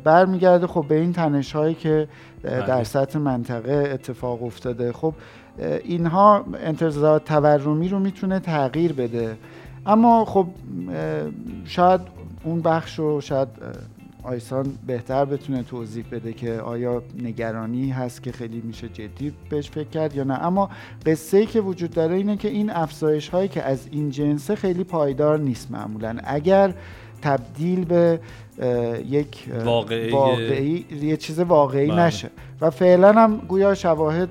[0.04, 2.08] برمیگرده خب به این تنش هایی که
[2.42, 2.66] بله.
[2.66, 4.92] در سطح منطقه اتفاق افتاده.
[4.92, 5.14] خب
[5.84, 9.36] اینها انتظار تورمی رو می‌تونه تغییر بده.
[9.86, 10.46] اما خب
[11.64, 12.00] شاید
[12.44, 13.48] اون بخش رو شاید
[14.28, 19.88] آیسان بهتر بتونه توضیح بده که آیا نگرانی هست که خیلی میشه جدی بهش فکر
[19.88, 20.34] کرد یا نه.
[20.34, 20.70] اما
[21.06, 24.84] قصه ای که وجود داره اینه که این افزایش هایی که از این جنسه خیلی
[24.84, 26.16] پایدار نیست معمولا.
[26.24, 26.74] اگر
[27.22, 28.20] تبدیل به
[29.08, 32.06] یک واقعی, واقعی یه چیز واقعی بله.
[32.06, 32.30] نشه.
[32.60, 34.28] و فعلا هم گویا شواهد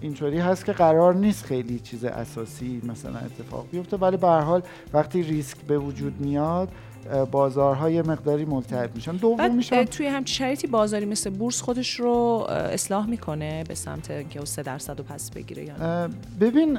[0.00, 4.62] اینطوری هست که قرار نیست خیلی چیز اساسی مثلا اتفاق بیفته ولی به هر حال
[4.92, 6.68] وقتی ریسک به وجود میاد
[7.10, 9.10] اه، بازارها یه مقداری ملتهب میشن.
[9.10, 14.44] اه، هم توی همچین شرایطی بازاری مثل بورس خودش رو اصلاح می‌کنه به سمت اینکه
[14.44, 16.08] 3 درصد رو پس بگیره یا
[16.40, 16.78] ببین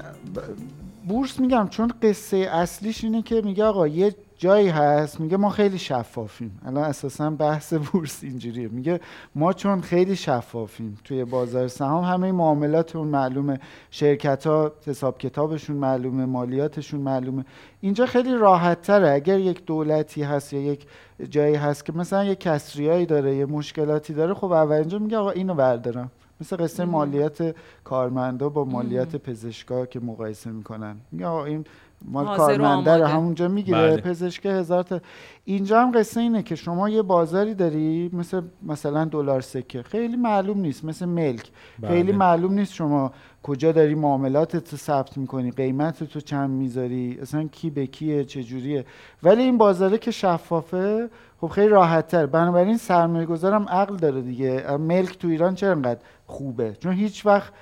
[1.07, 5.77] بورس میگم چون قصه اصلیش اینه که میگه آقا یه جایی هست میگه ما خیلی
[5.77, 6.59] شفافیم.
[6.65, 8.67] الان اساسا بحث بورس اینجوریه.
[8.67, 8.99] میگه
[9.35, 13.59] ما چون خیلی شفافیم توی بازار سهام همه معاملاتمون معلومه.
[13.91, 17.45] شرکت ها حساب کتابشون معلومه مالیاتشون معلومه.
[17.81, 20.85] اینجا خیلی راحت تره اگر یک دولتی هست یا یک
[21.29, 25.31] جایی هست که مثلا یه کسریایی داره یه مشکلاتی داره خب اول اینجا میگه آقا
[25.31, 26.11] اینو بردارم.
[26.41, 30.95] مثل قصه مالیات کارمندا با مالیات پزشکا که مقایسه می‌کنن.
[31.11, 31.65] میگه آقا این
[32.05, 33.05] مال کارمنده رو.
[33.05, 33.97] همونجا می‌گیره بله.
[33.97, 34.99] پزشک هزار تا.
[35.45, 39.83] اینجا هم قصه اینه که شما یه بازاری داری مثل مثلا دلار سکه.
[39.83, 41.51] خیلی معلوم نیست مثل ملک.
[41.87, 42.17] خیلی بله.
[42.17, 43.11] معلوم نیست شما
[43.43, 48.85] کجا داری معاملاتت رو ثبت می‌کنی قیمت تو چند می‌ذاری اصلا کی به کیه چجوریه.
[49.23, 51.09] ولی این بازاره که شفافه
[51.41, 54.77] خب خیلی راحت تر بنابراین سرمایه گذارم عقل داره دیگه.
[54.77, 57.53] ملک تو ایران چرا انقدر خوبه؟ چون هیچ وقت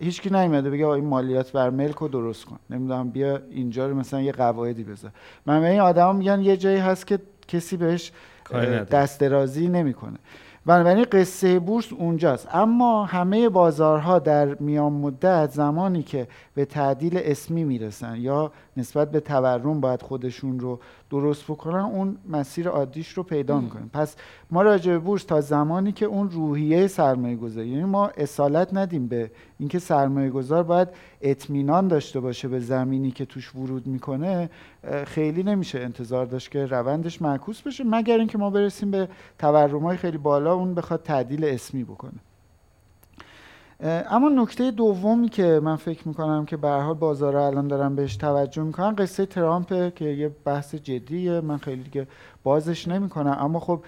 [0.00, 2.58] هیچکی نیومده بگه این مالیات بر ملک رو درست کن.
[2.70, 5.10] نمی‌دونم بیا اینجا رو مثلا یه قواعدی بذار.
[5.46, 8.12] من این آدما میگن یه جایی هست که کسی بهش.
[8.90, 10.18] دست درازی نمی‌کنه.
[10.66, 12.48] بنابراین قصه بورس اونجاست.
[12.52, 19.20] اما همه بازارها در میان مدت زمانی که به تعدیل اسمی می‌رسن یا نسبت به
[19.20, 23.90] تورم باید خودشون رو درست بکنن اون مسیر عادیش رو پیدا می‌کنیم.
[23.92, 24.16] پس
[24.50, 29.06] ما راجع به بورس تا زمانی که اون روحیه سرمایه گذاری یعنی ما اصالت ندیم
[29.06, 30.88] به اینکه سرمایه گذار باید
[31.20, 34.50] اطمینان داشته باشه به زمینی که توش ورود می‌کنه
[35.06, 40.18] خیلی نمیشه انتظار داشت که روندش معکوس بشه مگر اینکه ما برسیم به تورمای خیلی
[40.18, 42.20] بالا اون بخواد تعدیل اسمی بکنه.
[43.82, 48.62] اما نکته دومی که من فکر می‌کنم که به حال بازارها الان دارن بهش توجه
[48.62, 52.06] می‌کنن قصه ترامپه که یه بحث جدیه من خیلی دیگه
[52.42, 53.36] بازش نمی‌کنم.
[53.40, 53.84] اما خب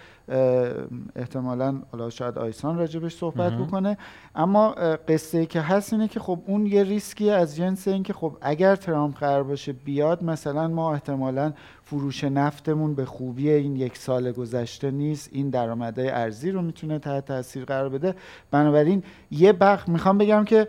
[1.16, 3.98] احتمالا حالا شاید آیسان راجبش صحبت بکنه.
[4.34, 4.70] اما
[5.08, 8.36] قصه ای که هست اینه که خب اون یه ریسکی از جنس این که خب
[8.40, 14.32] اگر ترامپ قرار باشه بیاد مثلا ما احتمالا فروش نفتمون به خوبی این یک سال
[14.32, 15.28] گذشته نیست.
[15.32, 18.14] این درآمدهای ارزی رو می‌تونه تحت تاثیر قرار بده.
[18.50, 20.68] بنابراین یه بخش می‌خوام بگم که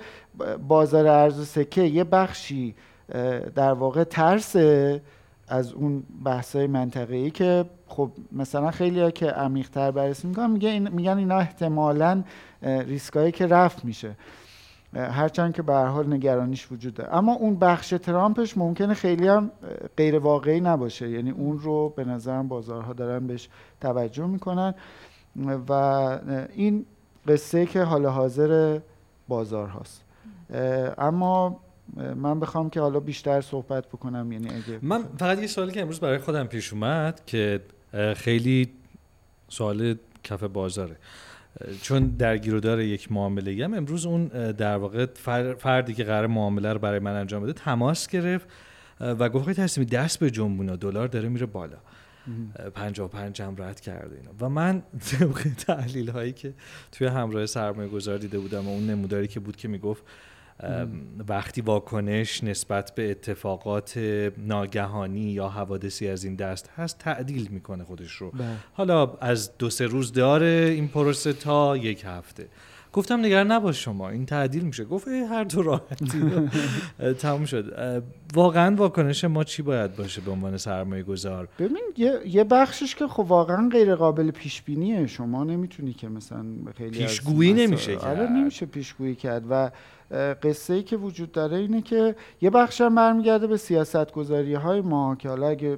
[0.68, 2.76] بازار ارز و سکه یه بخشی
[3.56, 5.02] در واقع ترسه.
[5.48, 10.90] از اون بحثای منطقه‌ای که خب مثلا خیلی ها که عمیق‌تر بررسی می‌کنن میگه این
[10.90, 12.24] میگن اینا احتمالاً
[12.62, 14.16] ریسکایی که رفت میشه.
[14.94, 17.16] هرچند که به حال نگرانیش وجود داره.
[17.16, 19.52] اما اون بخش ترامپش ممکنه خیلی هم
[19.98, 21.10] غیر واقعی نباشه.
[21.10, 23.50] یعنی اون رو به نظرم بازارها دارن بهش
[23.82, 24.74] توجه می‌کنن.
[25.70, 25.72] و
[26.54, 26.86] این
[27.28, 28.80] قصه که حال حاضر
[29.28, 30.04] بازار هاست
[30.98, 31.60] اما
[32.16, 36.00] من بخوام که حالا بیشتر صحبت بکنم یعنی اگه من فقط یه سوالی که امروز
[36.00, 37.62] برای خودم پیش اومد که
[38.16, 38.70] خیلی
[39.50, 40.96] سوال کف بازاره.
[41.82, 46.74] چون در گیرودار یک معامله هم امروز اون در واقع فر- فردی که قرار معامله
[46.74, 48.48] رو برای من انجام بده تماس گرفت
[49.00, 51.78] و گفت آقای تصمیمی دست به جنبونا دلار داره میره بالا.
[52.60, 56.54] اه، 55 هم رد کرده اینا و من طبق تحلیل هایی که
[56.92, 60.04] توی همراه سرمایه گذار دیده بودم و اون نموداری که بود که می‌گفت
[61.28, 63.98] وقتی واکنش نسبت به اتفاقات
[64.38, 68.32] ناگهانی یا حوادثی از این دست هست تعدیل می‌کنه خودش رو.
[68.32, 68.46] بله.
[68.74, 72.48] حالا از دو سه روز داره این پروسه تا یک هفته.
[72.94, 74.86] گفتم نگران نباش شما این تعدیل میشه.
[74.86, 76.24] گفت هر دو راحتی.
[77.20, 78.04] تموم شد.
[78.34, 83.08] واقعا واکنش ما چی باید باشه به عنوان سرمایه گذار؟ ببین یه, یه بخشش که
[83.08, 86.46] خب واقعا غیر قابل پیش بینیه شما نمی‌تونی که مثلا
[86.78, 88.30] خیلی پیشگویی نمیشه آره کرد.
[88.30, 89.72] نمیشه پیشگویی کرد و
[90.44, 94.82] قصه ای که وجود داره اینه که یه بخش هم برمیگرده به سیاست گذاری های
[94.82, 95.78] ما که حالا اگه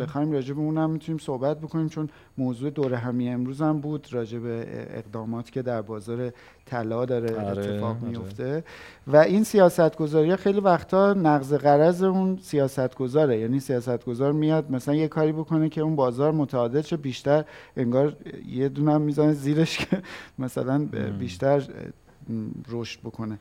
[0.00, 2.08] بخوایم راجع به اونم می‌تونیم صحبت بکنیم چون
[2.38, 6.32] موضوع دوره همی امروز هم بود راجع به اقداماتی که در بازار
[6.66, 8.04] طلا داره آره، اتفاق آره.
[8.04, 8.64] میفته
[9.06, 14.70] و این سیاست گذاری خیلی وقتا نقض قرض اون سیاست گذاره یعنی سیاست گذار میاد
[14.70, 17.44] مثلا یه کاری بکنه که اون بازار متعادل شه بیشتر
[17.76, 20.02] انگار یه دونه می‌زنه زیرش که
[20.38, 21.62] مثلا بیشتر
[22.68, 23.38] رشد بکنه.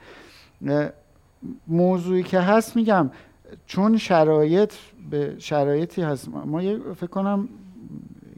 [1.67, 3.11] موضوعی که هست میگم
[3.65, 4.73] چون شرایط
[5.09, 6.61] به شرایطی هست ما
[6.93, 7.49] فکر کنم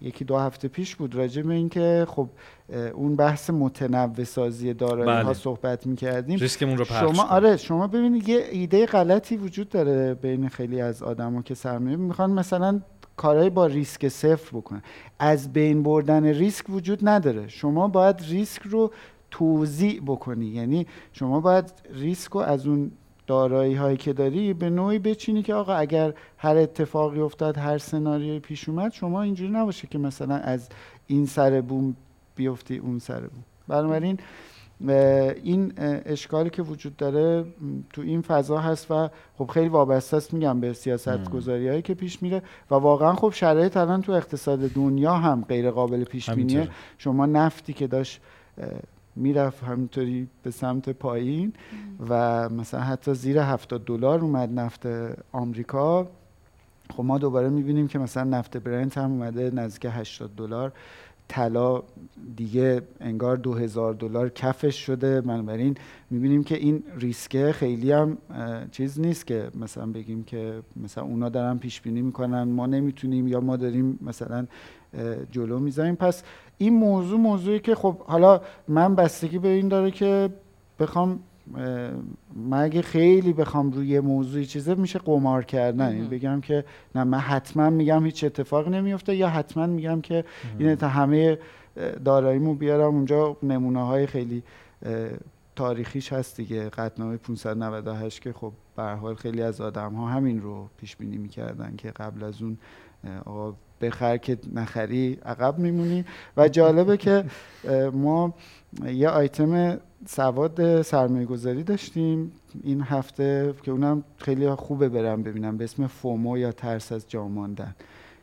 [0.01, 2.29] یکی دو هفته پیش بود راجع به اینکه خب
[2.93, 5.34] اون بحث متنوع سازی دارایی ها بله.
[5.34, 6.39] صحبت می‌کردیم.
[6.39, 7.29] ریسکمون رو پخش شما کن.
[7.29, 12.32] آره شما ببینید یه ایده غلطی وجود داره بین خیلی از آدما که سرمایه می‌خوان
[12.32, 12.82] مثلا
[13.17, 14.82] کارهای با ریسک صفر بکنن.
[15.19, 17.47] از بین بردن ریسک وجود نداره.
[17.47, 18.91] شما باید ریسک رو
[19.33, 20.45] توضیع بکنی.
[20.45, 22.91] یعنی شما باید ریسک رو از اون
[23.27, 28.39] دارایی هایی که داری به نوعی بچینی که آقا اگر هر اتفاقی افتاد هر سناریوی
[28.39, 30.69] پیش اومد شما اینجوری نباشه که مثلا از
[31.07, 31.95] این سر بوم
[32.35, 33.43] بیفتی اون سر بوم.
[33.67, 34.19] بنابراین
[35.43, 35.73] این
[36.05, 37.45] اشکالی که وجود داره
[37.93, 41.93] تو این فضا هست و خب خیلی وابسته است میگم به سیاست گذاری هایی که
[41.93, 42.41] پیش میره
[42.71, 46.69] و واقعا خب شرایط الان تو اقتصاد دنیا هم غیر قابل پیش بینیه.
[46.97, 48.21] شما نفتی که داشت
[49.15, 51.54] می‌رفت همینطوری به سمت پایین
[52.10, 54.88] و مثلا حتی زیر 70 دلار اومد نفت
[55.32, 56.08] آمریکا.
[56.93, 60.71] خب ما دوباره می‌بینیم که مثلا نفت برنت هم اومده نزدیک 80 دلار.
[61.28, 61.84] طلا
[62.36, 65.21] دیگه انگار 2000 دلار کفش شده.
[65.21, 65.76] بنابراین
[66.10, 68.17] می‌بینیم که این ریسکه خیلی هم
[68.71, 72.43] چیز نیست که مثلا بگیم که مثلا اونا دارن پیش بینی می‌کنن.
[72.43, 74.47] ما نمی‌تونیم یا ما داریم مثلا
[75.32, 76.23] جلو می‌زنیم پس
[76.57, 80.29] این موضوع موضوعی که خب حالا من بستگی به این داره که
[80.79, 81.19] بخوام
[82.35, 85.87] من خیلی بخوام روی موضوعی چیزه میشه قمار کردن.
[85.87, 90.25] این یعنی بگم که نه من حتما میگم هیچ اتفاقی نمیفته یا حتما میگم که
[90.59, 91.37] این تا همه
[92.05, 92.95] داراییمو بیارم.
[92.95, 94.43] اونجا نمونه های خیلی
[95.55, 96.69] تاریخیش هست دیگه.
[96.69, 101.75] قطنامه 598 که خب به حال خیلی از آدم ها همین رو پیش بینی می‌کردن
[101.77, 102.57] که قبل از اون
[103.25, 106.05] آقا بخر که نخری عقب میمونی.
[106.37, 107.23] و جالبه که
[107.93, 108.33] ما
[108.85, 112.31] یه آیتم سواد سرمایه گذاری داشتیم
[112.63, 117.27] این هفته که اونم خیلی خوبه برم ببینم به اسم فومو یا ترس از جا
[117.27, 117.75] ماندن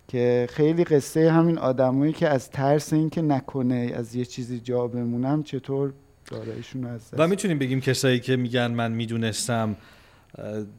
[0.09, 5.43] که خیلی قصه همین آدمایی که از ترس اینکه نکنه از یه چیزی جا بمونم
[5.43, 5.93] چطور
[6.31, 9.77] دارایشون از و می‌تونیم بگیم کسایی که میگن من می‌دونستم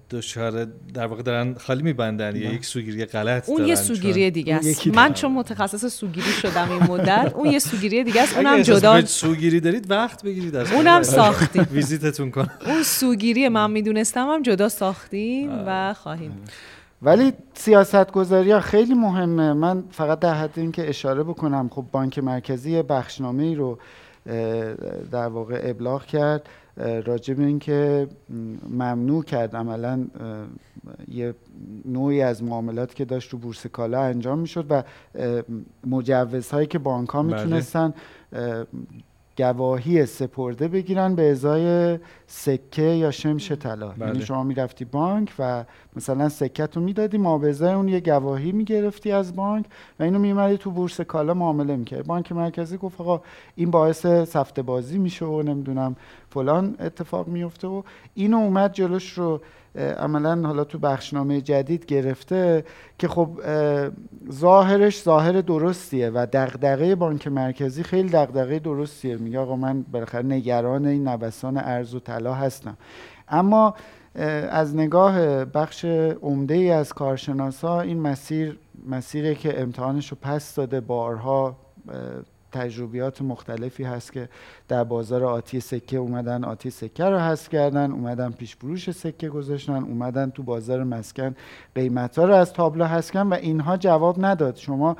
[0.10, 2.36] دچار در واقع دارن خالی میبندن.
[2.36, 4.88] یا یک سوگیری غلط اون یه سوگیری دیگه است.
[4.88, 8.38] من چون متخصص سوگیری شدم این مدت اون یه سوگیری دیگه است.
[8.38, 11.68] اونم جدا سوگیری دارید وقت بگیرید از اونم ساختیم.
[11.72, 12.48] ویزیتتون کن.
[12.66, 16.32] اون سوگیری من می‌دونستم هم جدا ساختیم و خواهیم
[17.02, 19.54] ولی سیاست گذاری ها خیلی مهمه.
[19.54, 23.78] من فقط در حد اینکه اشاره بکنم خب بانک مرکزی بخشنامه ای رو
[25.12, 26.50] در واقع ابلاغ کرد.
[26.78, 28.08] راجع به اینکه
[28.70, 30.08] ممنوع کرد عملا
[31.08, 31.34] یه
[31.86, 34.84] نوعی از معاملات که داشت رو بورس کالا انجام می‌شد و
[35.88, 37.36] مجوزهایی که بانک ها بله.
[37.36, 37.94] می‌تونستن
[39.38, 44.26] گواهی سپرده بگیرن به ازای سکه یا شمش طلا یعنی بله.
[44.26, 45.66] شما می‌رفتی بانک و
[45.96, 49.66] مثلا سکت رو می‌دادی ما به ازای اون یه گواهی می‌گرفتی از بانک
[50.00, 53.22] و اینو میمدی تو بورس کالا معامله می‌کرد بانک مرکزی گفت آقا
[53.56, 55.96] این باعث سفته بازی میشه و نمی‌دونم
[56.30, 57.82] فلان اتفاق میفته و
[58.14, 59.42] اینو اومد جلوش رو
[59.76, 62.66] عملا حالا تو بخشنامه جدید گرفته
[63.00, 63.30] که خب
[64.32, 69.18] ظاهرش ظاهر درستیه و دغدغه بانک مرکزی خیلی دغدغه درستیه.
[69.18, 72.78] میگه آقا من بالاخره نگران این نوسان ارز و طلا هستم.
[73.30, 73.74] اما
[74.50, 75.86] از نگاه بخش
[76.22, 78.58] عمده ای از کارشناسا این مسیر
[78.90, 81.56] مسیری که امتحانش رو پس داده بارها
[82.52, 84.30] تجربیات مختلفی هست که
[84.68, 89.84] در بازار آتی سکه اومدن آتی سکه رو حذف کردن اومدن پیش فروش سکه گذاشتن
[89.84, 91.36] اومدن تو بازار مسکن
[91.76, 94.56] قیمت رو از تابلو حذف کردن و اینها جواب نداد.
[94.56, 94.98] شما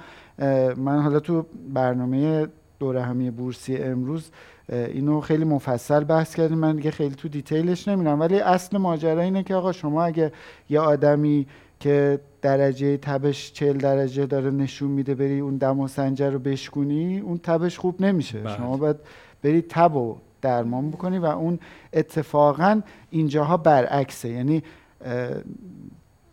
[0.78, 2.48] من حالا تو برنامه
[2.80, 4.32] دوره همی بورسی امروز
[4.70, 6.58] اینو خیلی مفصل بحث کردیم.
[6.58, 8.20] من دیگه خیلی تو دیتیلش نمیرم.
[8.20, 10.32] ولی اصل ماجرا اینه که آقا شما اگه
[10.70, 11.48] یه آدمی
[11.80, 17.20] که درجه تبش چل درجه داره نشون میده بری اون دم و سنجر رو بشکونی
[17.20, 18.40] اون تبش خوب نمیشه.
[18.40, 18.58] بله.
[18.58, 18.98] شما باید
[19.44, 21.60] بری تب و درمان بکنی و اون
[21.94, 24.30] اتفاقا اینجاها برعکسه.
[24.30, 24.64] یعنی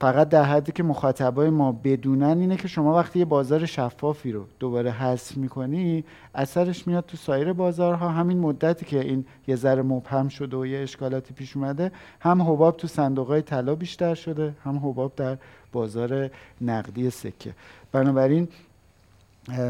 [0.00, 4.44] فقط در حدی که مخاطبای ما بدونن اینه که شما وقتی یه بازار شفافی رو
[4.58, 8.08] دوباره حذف می‌کنی اثرش میاد تو سایر بازارها.
[8.08, 12.76] همین مدتی که این یه ذره مبهم شده و یه اشکالاتی پیش اومده هم حباب
[12.76, 15.38] تو صندوق های طلا بیشتر شده هم حباب در
[15.72, 17.54] بازار نقدی سکه.
[17.92, 18.48] بنابراین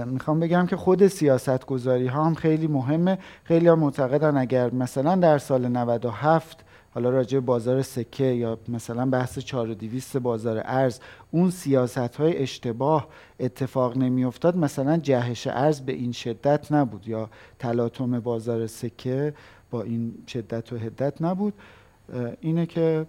[0.07, 3.19] می‌خوام بگم که خود سیاست گذاری ها هم خیلی مهمه.
[3.45, 9.39] خیلی ها معتقدن اگر مثلا در سال 97 حالا راجع بازار سکه یا مثلا بحث
[9.39, 13.09] 4200 بازار ارز اون سیاست های اشتباه
[13.41, 19.35] اتفاق نمیافتاد مثلا جهش ارز به این شدت نبود یا تلاطم بازار سکه
[19.71, 21.55] با این شدت و حدت نبود.
[22.41, 23.07] اینه که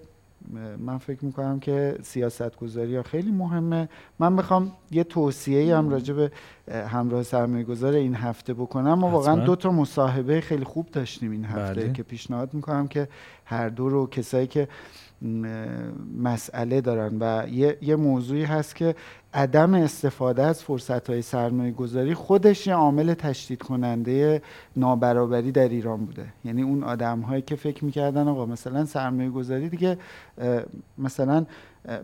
[0.77, 3.89] من فکر می‌کنم که سیاست گذاری ها خیلی مهمه.
[4.19, 6.31] من می‌خوام یه توصیه هم راجع به
[6.71, 8.93] همراه سرمایه گذار این هفته بکنم.
[8.93, 11.93] ما واقعا دو تا مصاحبه خیلی خوب داشتیم این هفته بله.
[11.93, 13.07] که پیشنهاد می‌کنم که
[13.45, 14.67] هر دو رو کسایی که
[16.17, 18.95] مسئله دارن و یه, یه موضوعی هست که
[19.33, 24.41] عدم استفاده از فرصت های سرمایه گذاری خودش یه عامل تشدید کننده
[24.75, 26.25] نابرابری در ایران بوده.
[26.45, 29.97] یعنی اون آدم هایی که فکر می‌کردن آقا مثلا سرمایه گذاری دیگه
[30.97, 31.45] مثلا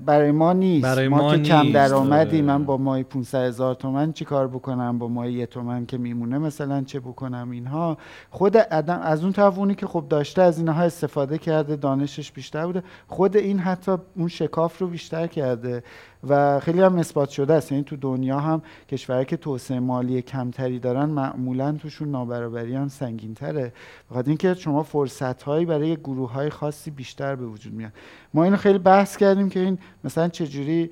[0.06, 0.84] برای ما نیست.
[0.86, 1.72] برای ما, ما که کم.
[1.72, 2.38] درآمدی.
[2.38, 2.42] آره.
[2.42, 6.38] من با مای 500 هزار تومن چی کار بکنم؟ با مای یه تومن که میمونه
[6.38, 7.98] مثلا چه بکنم اینها؟
[8.30, 12.66] خود عدم از اون طرف اونی که خب داشته از اینها استفاده کرده دانشش بیشتر
[12.66, 12.84] بوده.
[13.08, 15.84] خود این حتی اون شکاف رو بیشتر کرده.
[16.30, 17.72] و خیلی هم اثبات شده است.
[17.72, 23.34] یعنی تو دنیا هم کشورهایی که توسعه مالی کمتری دارن معمولا توشون نابرابری هم سنگین
[23.34, 23.74] تره
[24.12, 27.92] بخاطر اینکه شما فرصت هایی برای گروه های خاصی بیشتر به وجود میاد.
[28.34, 30.92] ما اینو خیلی بحث کردیم که این مثلا چجوری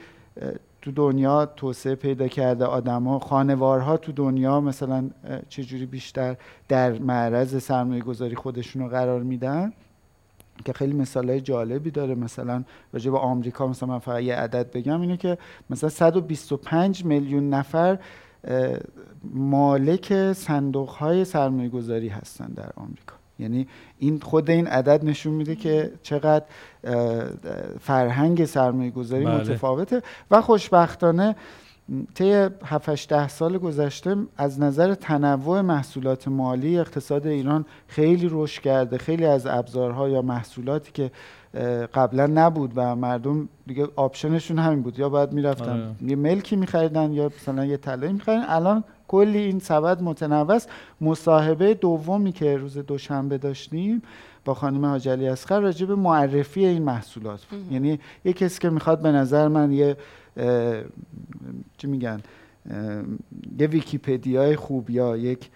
[0.82, 3.20] تو دنیا توسعه پیدا کرده آدما.
[3.20, 5.10] خانوارها تو دنیا مثلا
[5.50, 6.36] چجوری بیشتر
[6.68, 8.36] در معرض سرمایه گذاری
[8.90, 9.74] قرار میدن؟
[10.66, 12.16] که خیلی مثال های جالبی داره.
[12.16, 15.02] مثلا راجع به آمریکا مثلا من فقط یه عدد بگم.
[15.02, 15.38] اینه که
[15.70, 18.00] مثلا 125 میلیون نفر
[19.34, 23.16] مالک صندوق های سرمایه گذاری هستن در آمریکا.
[23.40, 23.68] یعنی
[24.00, 26.46] این خود این عدد نشون میده که چقدر
[27.80, 29.36] فرهنگ سرمایه گذاری بله.
[29.36, 30.02] متفاوته
[30.32, 31.36] و خوشبختانه
[32.16, 38.98] طی 7 ده سال گذشته از نظر تنوع محصولات مالی اقتصاد ایران خیلی رشد کرده.
[38.98, 41.12] خیلی از ابزارها یا محصولاتی که
[41.94, 45.00] قبلا نبود و مردم دیگه آپشنشون همین بود.
[45.00, 46.10] یا باید می‌رفتن آره.
[46.10, 48.46] یه ملکی میخریدن یا مثلا یه طلایی میخریدن.
[48.48, 50.70] الان کلی این سبد متنوع است.
[51.02, 54.02] مصاحبه دومی که روز دوشنبه داشتیم
[54.46, 57.72] با خانم حاج علی اصغر راجع به معرفی این محصولات بود.
[57.72, 59.98] یعنی یه کسی که می‌خواد به نظر من یه
[61.78, 62.22] چی میگن
[63.60, 65.50] یه ویکیپدیای خوب یا یک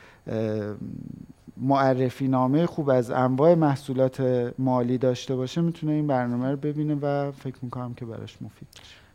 [1.58, 4.22] معرفی نامه خوب از انواع محصولات
[4.60, 9.07] مالی داشته باشه می‌تونه این برنامه رو ببینه و فکر می‌کنم که براش مفید باشه.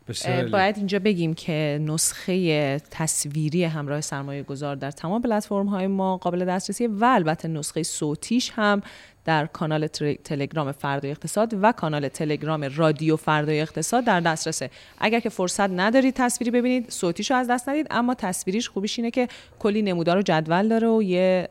[0.51, 6.45] باید اینجا بگیم که نسخه تصویری همراه سرمایه گذار در تمام پلتفرم های ما قابل
[6.45, 8.81] دسترسی و البته نسخه صوتیش هم
[9.25, 9.87] در کانال
[10.23, 14.69] تلگرام فردای اقتصاد و کانال تلگرام رادیو فردای اقتصاد در دسترسه.
[14.99, 19.11] اگر که فرصت ندارید تصویری ببینید صوتیش رو از دست ندید اما تصویریش خوبیش اینه
[19.11, 19.27] که
[19.59, 21.49] کلی نمودار و جدول داره و یه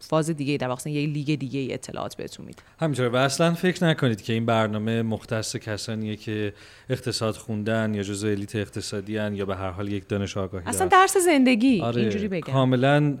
[0.00, 2.62] فاز دیگه در واقع یه لیگ دیگه اطلاعات بهتون میده.
[2.80, 6.52] همینطوره و اصلا فکر نکنید که این برنامه مختص کسانیه که
[6.90, 10.86] اقتصاد خوندن یا جزو الیت اقتصادی هن یا به هر حال یک دانش آگاهی اصلا.
[10.86, 11.80] درس زندگی.
[11.80, 12.00] آره.
[12.00, 12.52] اینجوری بگم.
[12.52, 13.18] کاملا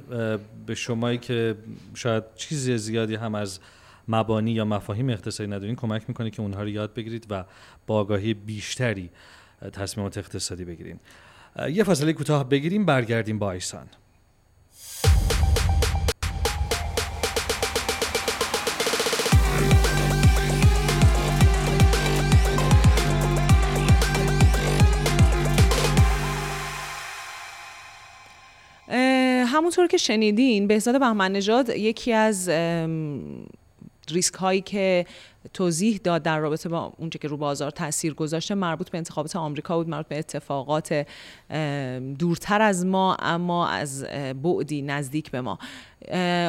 [0.66, 1.54] به شمایی که
[1.94, 3.60] شاید چیز زیادی هم از
[4.08, 7.44] مبانی یا مفاهیم اقتصادی ندارین کمک می‌کنه که اونها رو یاد بگیرید و
[7.86, 9.10] با آگاهی بیشتری
[9.72, 11.00] تصمیمات اقتصادی بگیرین.
[11.56, 13.86] اه، یه فاصله کوتاه بگیریم برگردیم با ایسان.
[29.58, 32.48] همونطور که شنیدین بهزاد بهمن نژاد یکی از
[34.10, 35.06] ریسک هایی که
[35.54, 39.76] توضیح داد در رابطه با اونچه که رو بازار تاثیر گذاشته مربوط به انتخابات آمریکا
[39.76, 41.06] بود مربوط به اتفاقات
[42.18, 44.04] دورتر از ما اما از
[44.42, 45.58] بعدی نزدیک به ما.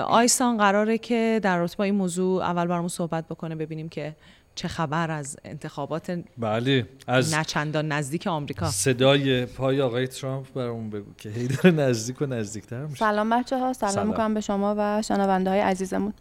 [0.03, 4.15] آیسان قراره که در رابطه با این موضوع اول برامون صحبت بکنه ببینیم که
[4.59, 11.13] چه خبر از انتخابات بله از نچندان نزدیک آمریکا؟ صدای پای آقای ترامپ برامون بگو
[11.17, 12.95] که هی داره نزدیک و نزدیکتر میشه.
[12.95, 14.07] سلام بچه ها سلام, سلام.
[14.07, 16.13] می‌کنم به شما و شنونده های عزیزمون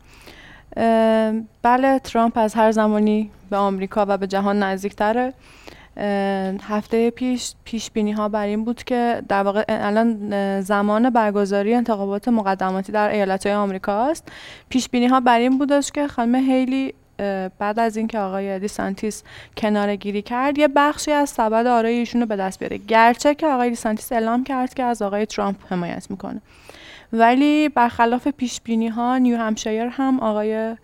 [1.62, 5.32] بله ترامپ از هر زمانی به آمریکا و به جهان نزدیکتره.
[6.62, 12.28] هفته پیش پیش بینی ها بر این بود که در واقع الان زمان برگزاری انتخابات
[12.28, 14.28] مقدماتی در ایالت های آمریکا است.
[14.68, 16.94] پیش بینی ها بر این بودش که خانم هیلی
[17.58, 19.22] بعد از اینکه آقای دیسانتیس
[19.56, 22.78] کناره گیری کرد یه بخشی از سبد آرای ایشون رو به دست بیاره.
[22.78, 26.40] گرچه که آقای دیسانتیس اعلام کرد که از آقای ترامپ حمایت می‌کنه.
[27.12, 30.76] ولی برخلاف پیش بینی ها نیو همشایر هم آقای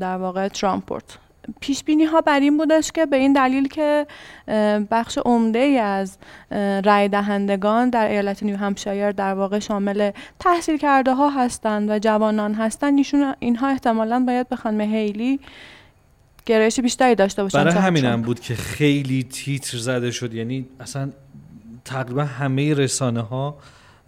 [0.00, 1.18] در واقع ترامپ برد.
[1.60, 4.06] پیش بینی ها بر این بودش که به این دلیل که
[4.90, 6.18] بخش عمده ای از
[6.84, 12.54] رای دهندگان در ایالت نیو همشایر در واقع شامل تحصیل کرده ها هستند و جوانان
[12.54, 15.40] هستند ایشون اینها احتمالاً باید به خانم هیلی
[16.46, 18.24] گرایش بیشتری داشته باشن برای همینم ترامپ.
[18.24, 20.34] بود که خیلی تیتر زده شد.
[20.34, 21.10] یعنی اصلا
[21.84, 23.58] تقریبا همه رسانه ها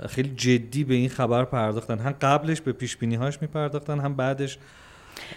[0.08, 1.98] خیلی جدی به این خبر پرداختن.
[1.98, 4.58] هم قبلش به پیش بینی هاش میپرداختن هم بعدش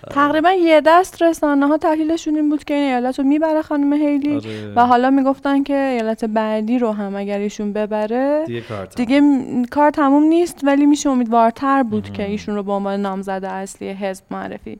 [0.10, 4.36] تقریبا یه دست رسانه ها تحلیلشون این بود که این ایالت رو می‌بره خانم هیلی
[4.36, 4.74] آره.
[4.76, 8.96] و حالا می‌گفتن که ایالت بعدی رو هم اگر ایشون ببره دیگه کار تمام.
[8.96, 13.46] دیگه م- کار تموم نیست ولی میشه امیدوارتر بود که ایشون رو به عنوان نامزد
[13.50, 14.80] اصلی حزب معرفی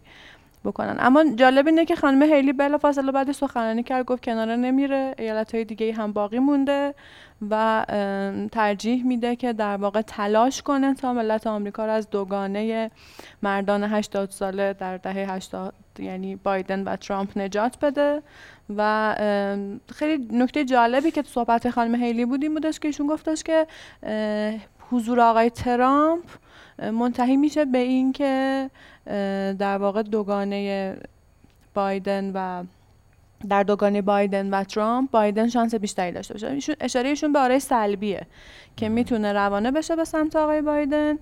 [0.66, 0.96] بکنن.
[1.00, 5.56] اما جالب اینه که خانم هیلی بلا فاصله بعد سخنرانی کرد گفت کنار نمیره ایالت
[5.56, 6.94] های دیگه هم باقی مونده.
[7.50, 7.86] و
[8.52, 12.92] ترجیح میده که در واقع تلاش کنه تا ملت آمریکا رو از دوگانه
[13.44, 18.22] مردان 80 ساله در دهه 80 یعنی بایدن و ترامپ نجات بده
[18.78, 19.16] و
[19.96, 23.68] خیلی نکته جالبی که تو صحبت خانم هیلی بود این بودش که ایشون گفتش که
[24.92, 26.24] حضور آقای ترامپ
[26.80, 28.70] منتهی میشه به اینکه
[29.60, 30.96] در واقع دوگانه
[31.74, 32.64] بایدن و
[33.50, 36.48] در دوگانه بایدن و ترامپ بایدن شانس بیشتری داشته باشه.
[36.48, 38.28] ایشون اشاره ایشون به آرای سلبیه
[38.78, 41.18] که می‌تونه روانه بشه به سمت آقای بایدن.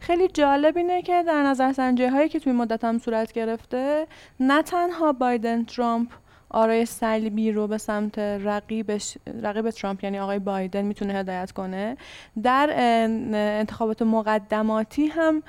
[0.00, 4.06] خیلی جالب اینه که در نظر سنجی هایی که توی مدت هم صورت گرفته
[4.40, 6.08] نه تنها بایدن ترامپ
[6.50, 11.96] آرای سلبی رو به سمت رقیبش رقیب ترامپ یعنی آقای بایدن می‌تونه هدایت کنه.
[12.42, 15.42] در انتخابات مقدماتی هم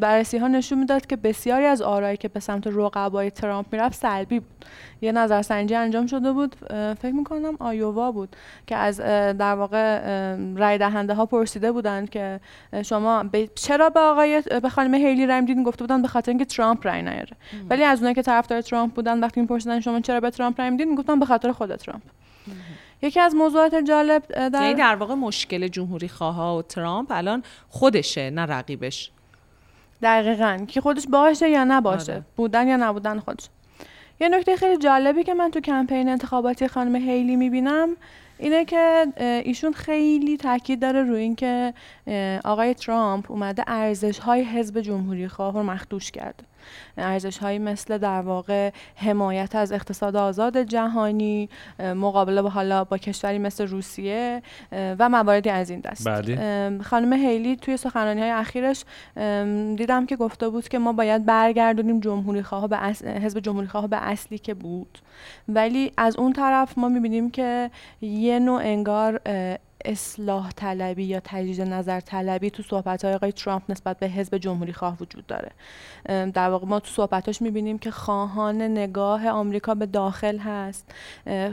[0.00, 4.40] بررسی ها نشون می‌داد که بسیاری از آرایی که به سمت رقبای ترامپ می‌رفت سلبی
[4.40, 4.64] بود.
[5.00, 6.56] یه نظرسنجی انجام شده بود.
[6.98, 8.36] فکر می‌کنم آیووا بود
[8.66, 10.00] که از در واقع
[10.56, 12.40] رای دهنده ها پرسیده بودند که
[12.82, 13.24] شما
[13.54, 17.02] چرا به آقای به خانم هیلی رای میدین؟ گفته بودن به خاطر اینکه ترامپ رای
[17.02, 17.36] نیاره.
[17.70, 20.88] ولی از اونایی که طرفدار ترامپ بودن وقتی میپرسیدن شما چرا به ترامپ رای میدین
[20.88, 22.02] می‌گفتن به خاطر خود ترامپ.
[23.02, 28.30] یکی از موضوعات جالب در یعنی در واقع مشکل جمهوری خواه و ترامپ الان خودشه
[28.30, 29.10] نه رقیبش.
[30.02, 30.64] دقیقا.
[30.68, 32.22] که خودش باشه یا نباشه آره.
[32.36, 33.48] بودن یا نبودن خودش.
[34.20, 37.88] یه نکته خیلی جالبی که من تو کمپین انتخاباتی خانم هیلی می‌بینم
[38.38, 41.74] اینه که ایشون خیلی تاکید داره روی اینکه
[42.44, 46.44] آقای ترامپ اومده ارزش های حزب جمهوری خواه رو مخدوش کرده.
[46.98, 51.48] ارزش هایی مثل در واقع حمایت از اقتصاد آزاد جهانی
[51.78, 54.42] مقابله با حالا با کشوری مثل روسیه
[54.72, 56.78] و مواردی از این دست بله.
[56.82, 58.84] خانم هیلی توی سخنرانی های اخیرش
[59.76, 62.78] دیدم که گفته بود که ما باید برگردونیم جمهوری خواه به
[63.22, 64.98] حزب جمهوری خواه به اصلی که بود
[65.48, 69.20] ولی از اون طرف ما می‌بینیم که یه نوع انگار
[69.84, 74.72] اصلاح طلبی یا تجدید نظر طلبی تو صحبت های آقای ترامپ نسبت به حزب جمهوری
[74.72, 75.50] خواه وجود داره.
[76.08, 80.94] در واقع ما تو صحبتاش می‌بینیم که خواهان نگاه آمریکا به داخل هست.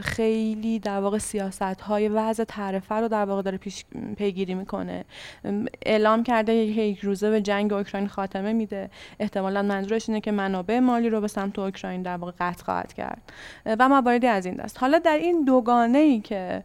[0.00, 3.84] خیلی در واقع سیاست های وضع تعرفه رو در واقع داره پیش
[4.16, 5.04] پیگیری می‌کنه.
[5.86, 8.90] اعلام کرده یک روزه به جنگ اوکراین خاتمه میده.
[9.20, 13.22] احتمالا منظورش اینه که منابع مالی رو به سمت اوکراین در واقع قطع خواهد کرد.
[13.66, 14.78] و مواردی از این دست.
[14.78, 16.64] حالا در این دوگانه ای که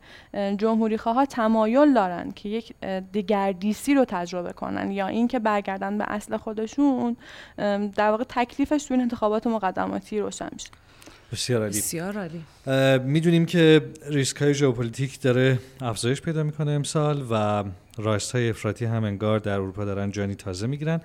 [0.57, 2.73] جمهوری خواه تمایل دارن که یک
[3.13, 7.17] دگردیسی رو تجربه کنن یا اینکه برگردن به اصل خودشون
[7.95, 10.69] در واقع تکلیفش تو این انتخابات مقدماتی روشن میشه.
[11.31, 11.77] بسیار عالی.
[11.77, 12.43] بسیار عالی.
[13.03, 17.63] می‌دونیم که ریسک های ژئوپلیتیک داره افزایش پیدا می‌کنه امسال و
[17.97, 21.01] راست های افراطی هم انگار در اروپا دارن جانی تازه می‌گیرن.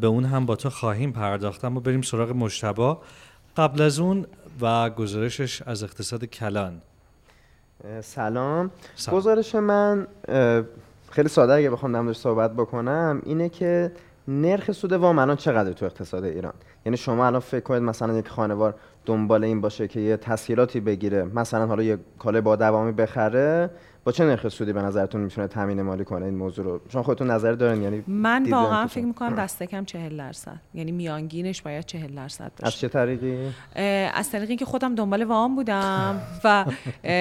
[0.00, 1.64] به اون هم با تو خواهیم پرداخت.
[1.64, 3.02] اما بریم سراغ مجتبی.
[3.56, 4.26] قبل از اون
[4.60, 6.82] و گزارشش از اقتصاد کلان.
[8.00, 8.70] سلام.
[9.12, 10.06] گزارش من
[11.10, 13.92] خیلی ساده اگه بخوام نمودش صحبت بکنم اینه که
[14.28, 16.52] نرخ سود وام الان چقدر تو اقتصاد ایران
[16.86, 18.74] یعنی شما الان فکر کنید مثلا یک خانوار
[19.06, 23.70] دنبال این باشه که یه تسهیلاتی بگیره مثلا حالا یه کاله با دوامی بخره
[24.04, 27.30] با چه نرخ سودی به نظرتون می‌تونه تامین مالی کنه این موضوع رو؟ شما خودتون
[27.30, 30.60] نظر دارین یعنی من واقعا فکر می‌کنم دست کم 40 درصد.
[30.74, 32.66] یعنی میانگینش باید 40 درصد باشه.
[32.66, 33.36] از چه طریقی؟
[34.14, 36.64] از طریقی اینکه خودم دنبال وام بودم و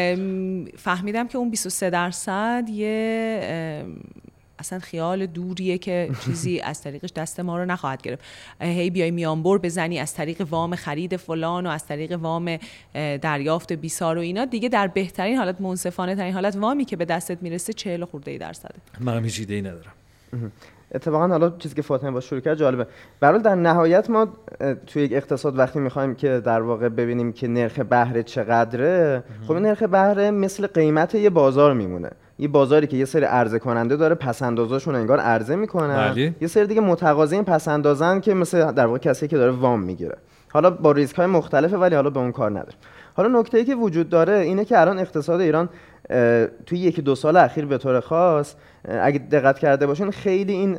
[0.85, 3.85] فهمیدم که اون 23 درصد یه
[4.61, 8.23] اصلا خیال دوریه که چیزی از طریقش دست ما رو نخواهد گرفت.
[8.61, 12.57] هی بیای میانبر بزنی از طریق وام خرید فلان و از طریق وام
[12.93, 14.45] دریافت بیسار و اینا.
[14.45, 18.37] دیگه در بهترین حالت منصفانه ترین حالت وامی که به دستت می‌رسه 40 خورده ای
[18.37, 18.75] درصده.
[18.99, 19.91] من هیچ ایده ای ندارم
[20.95, 22.87] اتفاقا حالا چیزی که فاطمه با شروع کرد جالبه.
[23.19, 24.27] برای در نهایت ما
[24.87, 29.83] توی یک اقتصاد وقتی می‌خوایم که در واقع ببینیم که نرخ بهره چقدره خب نرخ
[29.83, 32.09] بهره مثل قیمت یه بازار میمونه.
[32.41, 36.11] یه بازاری که یه سری عرضه کننده داره پس اندازاشون انگار عرضه می‌کنن.
[36.11, 36.35] بله.
[36.41, 40.17] یه سری دیگه متقاضی پس اندازن که مثل در واقع کسی که داره وام می‌گیره.
[40.53, 42.73] حالا با ریسک های مختلفه ولی حالا به اون کار نداره
[43.13, 45.69] حالا نکته ای که وجود داره اینه که الان اقتصاد ایران
[46.65, 48.55] توی یکی دو سال اخیر به طور خاص
[49.01, 50.77] اگه دقت کرده باشین خیلی این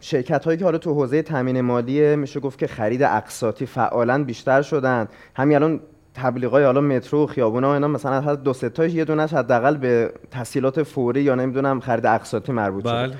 [0.00, 4.62] شرکت هایی که حالا تو حوزه تامین مالی میشه گفت که خرید اقساطی فعالا بیشتر
[4.62, 5.08] شدن.
[5.36, 5.80] همین الان
[6.16, 9.76] تبلیغای حالا مترو و خیابونا و اینا مثلا از دو سه تاش یه دونش حداقل
[9.76, 13.16] به تسهیلات فوری یا نمی‌دونم خرید اقساطی مربوط بله، بله.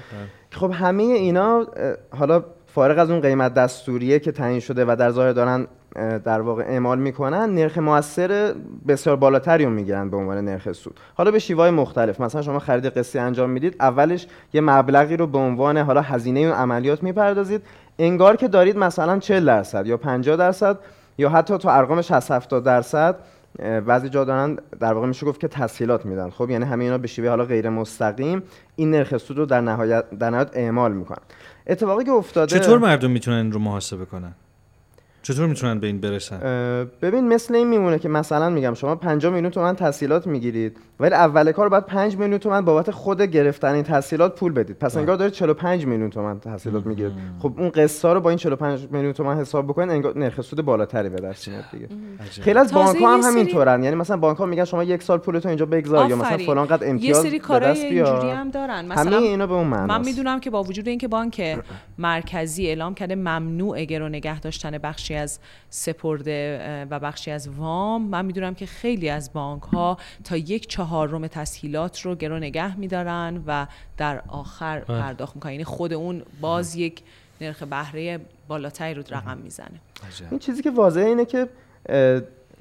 [0.51, 1.67] خب همه اینا
[2.19, 5.67] حالا فارغ از اون قیمت دستوریه که تعیین شده و در ظاهر دارن
[6.25, 8.55] در واقع اعمال می‌کنن نرخ موثر
[8.89, 11.01] بسیار بالاتری رو می‌گیرن به عنوان نرخ سود.
[11.15, 15.39] حالا به شیوه مختلف مثلا شما خرید قسطی انجام می‌دید اولش یه مبلغی رو به
[15.39, 17.63] عنوان حالا هزینه اون عملیات می‌پردازید.
[17.99, 20.79] انگار که دارید مثلا 40 درصد یا 50 درصد
[21.19, 23.17] یا حتی تو ارقام 60 70 درصد
[23.87, 26.31] بعضی جا دارن در واقع میشه گفت که تسهیلات میدن.
[26.31, 28.43] خب یعنی همه اینا به شیوه حالا غیر مستقیم
[28.77, 31.23] این نرخ سود رو در نهایت در نهایت اعمال می‌کنن.
[31.67, 34.35] اتفاقی که افتاده چطور مردم می‌تونن این رو محاسبه کنن؟
[35.27, 36.39] چطور می‌تونن به این برسن؟
[37.03, 41.53] ببین مثل این میمونه که مثلا میگم شما 5 میلیون تومن تحصیلات می‌گیرید ولی اول
[41.53, 44.79] کار باید 5 میلیون تومن بابت خود گرفتن این تحصیلات پول بدید.
[44.79, 47.13] پس انگار دارید 45 میلیون تومن تحصیلات می‌گیرید.
[47.39, 51.09] خب اون قسطا رو با این 45 میلیون تومن حساب بکنید انگار نرخ سود بالاتری
[51.09, 51.89] به دست میاد دیگه.
[52.43, 55.49] خیلی از بانک ها هم همینطورن یعنی مثلا بانک ها میگن شما یک سال پولتون
[55.49, 58.85] اینجا بگذار یا مثلا فلان قد امتیاز یه سری کارهای اینجوری هم دارن.
[58.85, 61.59] مثلا همه اینا به اون معنی من می‌دونم که با وجود اینکه بانک
[61.99, 65.39] مرکزی اعلام کرده ممنوع گرو نگه داشتن بخشی از
[65.71, 68.03] سپرده و بخشی از وام.
[68.03, 73.43] من می‌دونم که خیلی از بانک ها تا یک چهارم تسهیلات رو گرو نگه میدارن
[73.47, 75.01] و در آخر بله.
[75.01, 75.53] پرداخت می‌کنن.
[75.53, 77.03] یعنی خود اون باز یک
[77.41, 79.81] نرخ بهره بالاتری رو رقم می‌زنه.
[80.31, 81.49] این چیزی که واضحه اینه که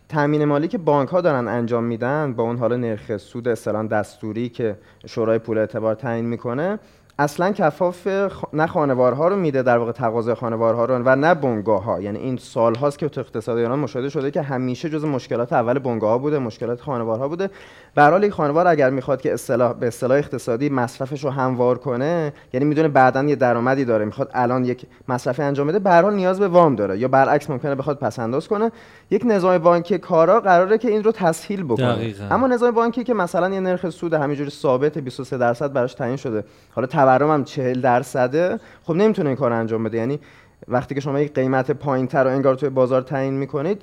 [0.10, 4.50] تامین مالی که بانک ها دارن انجام میدن با اون حالا نرخ سود اصلا دستوری
[4.50, 6.80] که شورای پول اعتبار تعیین می‌کنه
[7.20, 8.08] اصلا کفاف
[8.54, 12.38] نه خانوارها رو میده در واقع تقاضای خانوارها رو و نه بنگاه ها یعنی این
[12.38, 16.18] سال هاست که تو اقتصاد ایران مشاهده شده که همیشه جز مشکلات اول بنگاه ها
[16.18, 17.50] بوده مشکلات خانوارها بوده.
[17.96, 22.66] به حال خانوار اگر می‌خواد که اصطلاح به اصطلاح اقتصادی مصرفش رو هموار کنه یعنی
[22.66, 26.48] می‌دونه بعدا یه درآمدی داره می‌خواد الان یک مصرفی انجام بده به حال نیاز به
[26.48, 28.72] وام داره یا برعکس ممکنه بخواد پس انداز کنه.
[29.12, 31.96] یک نظام بانکی کارا قراره که این رو تسهیل بکنه.
[31.96, 32.26] دقیقا.
[32.32, 36.44] اما نظام بانکی که مثلا یه نرخ سود همینجوری ثابت 23 درصد براش تعیین شده.
[36.72, 38.60] حالا تورم هم 40 درصده.
[38.84, 39.98] خب نمی‌تونه این کار انجام بده.
[39.98, 40.20] یعنی
[40.68, 43.82] وقتی که شما یک قیمت پایینتر رو انگار توی بازار تعیین می‌کنید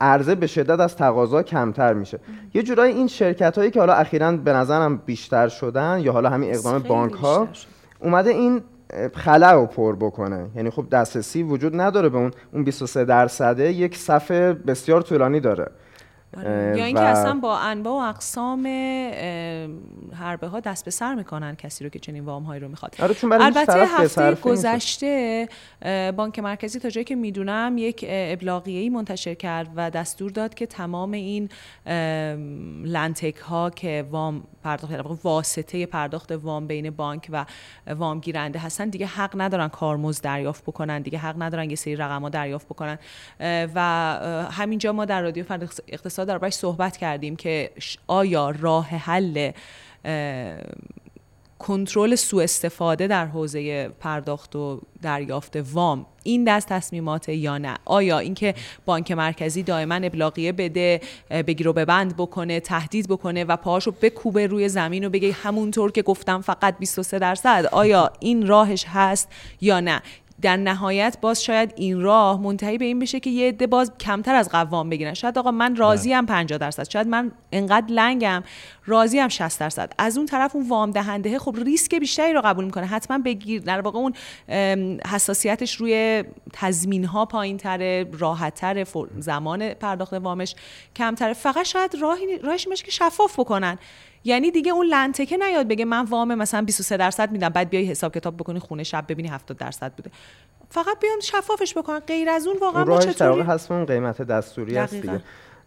[0.00, 2.18] عرضه به شدت از تقاضا کمتر میشه.
[2.54, 6.54] یه جورایی این شرکت هایی که حالا اخیرا به نظرم بیشتر شدن یا حالا همین
[6.54, 7.48] اقدام بانک ها
[8.00, 8.62] اومده این
[9.14, 10.46] خلع رو پر بکنه.
[10.56, 13.72] یعنی خب دسترسی وجود نداره به اون اون 23 درصده.
[13.72, 15.70] یک صفحه بسیار طولانی داره.
[16.36, 16.78] آره.
[16.78, 18.66] یا اینکه اصلا با انواع و اقسام
[20.14, 22.96] حربه ها دست به سر می‌کنن کسی رو که چنین وام هایی رو می‌خواد.
[22.98, 25.48] آره البته هفته گذشته
[26.16, 31.12] بانک مرکزی تا جایی که می‌دونم یک ابلاغیه‌ای منتشر کرد و دستور داد که تمام
[31.12, 31.48] این
[32.84, 37.44] لنتک ها که وام پرداخت واسطه پرداخت وام بین بانک و
[37.86, 42.28] وام گیرنده هستن دیگه حق ندارن کارمزد دریافت بکنن دیگه حق ندارن یه سری رقم
[42.28, 42.98] دریافت بکنن.
[43.74, 43.80] و
[44.50, 47.70] همینجا ما در رادیو فرد اقتصاد دربارش صحبت کردیم که
[48.06, 49.50] آیا راه حل
[51.60, 58.18] کنترل سوء استفاده در حوزه پرداخت و دریافت وام این دست تصمیمات یا نه؟ آیا
[58.18, 58.54] اینکه
[58.84, 61.00] بانک مرکزی دائما ابلاغیه بده
[61.30, 66.02] بگیر و ببند بکنه تهدید بکنه و پاهاشو بکوبه روی زمین و بگه همونطور که
[66.02, 69.28] گفتم فقط 23 درصد؟ آیا این راهش هست
[69.60, 70.02] یا نه؟
[70.42, 74.34] در نهایت باز شاید این راه منتهی به این بشه که یه عده باز کمتر
[74.34, 75.14] از قوام بگیرن.
[75.14, 76.90] شاید آقا من راضی ام 50 درصد.
[76.90, 78.42] شاید من انقدر لنگم
[78.86, 79.92] راضی ام 60 درصد.
[79.98, 82.86] از اون طرف اون وام دهنده خب ریسک بیشتری رو قبول می‌کنه.
[82.86, 84.12] حتما بگیر در واقع اون
[85.06, 88.86] حساسیتش روی تضمین ها پایینتره راحتتر
[89.18, 90.54] زمان پرداخت وامش
[90.96, 91.32] کمتره.
[91.32, 93.78] فقط شاید راهی راهش میشه که شفاف بکنن.
[94.24, 98.14] یعنی دیگه اون لنتکه نیاد بگه من وام مثلا 23 درصد میدم بعد بیای حساب
[98.14, 100.10] کتاب بکنی خونه شب ببینی 70 درصد بوده.
[100.68, 104.94] فقط بیان شفافش بکنن غیر از اون واقعا ما چطوری؟ هست اون قیمت دستوری هست
[104.94, 105.20] دیگه.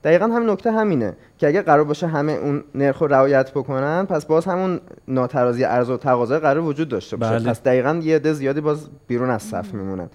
[0.03, 0.25] دقیقا.
[0.25, 4.45] همین نکته همینه که اگه قرار باشه همه اون نرخ رو رعایت بکنن پس باز
[4.45, 7.31] همون ناترازی ارز و تقاضا قرار وجود داشته باشه.
[7.31, 7.49] بله.
[7.49, 10.09] پس دقیقا یه عده زیادی باز بیرون از صف میمونن.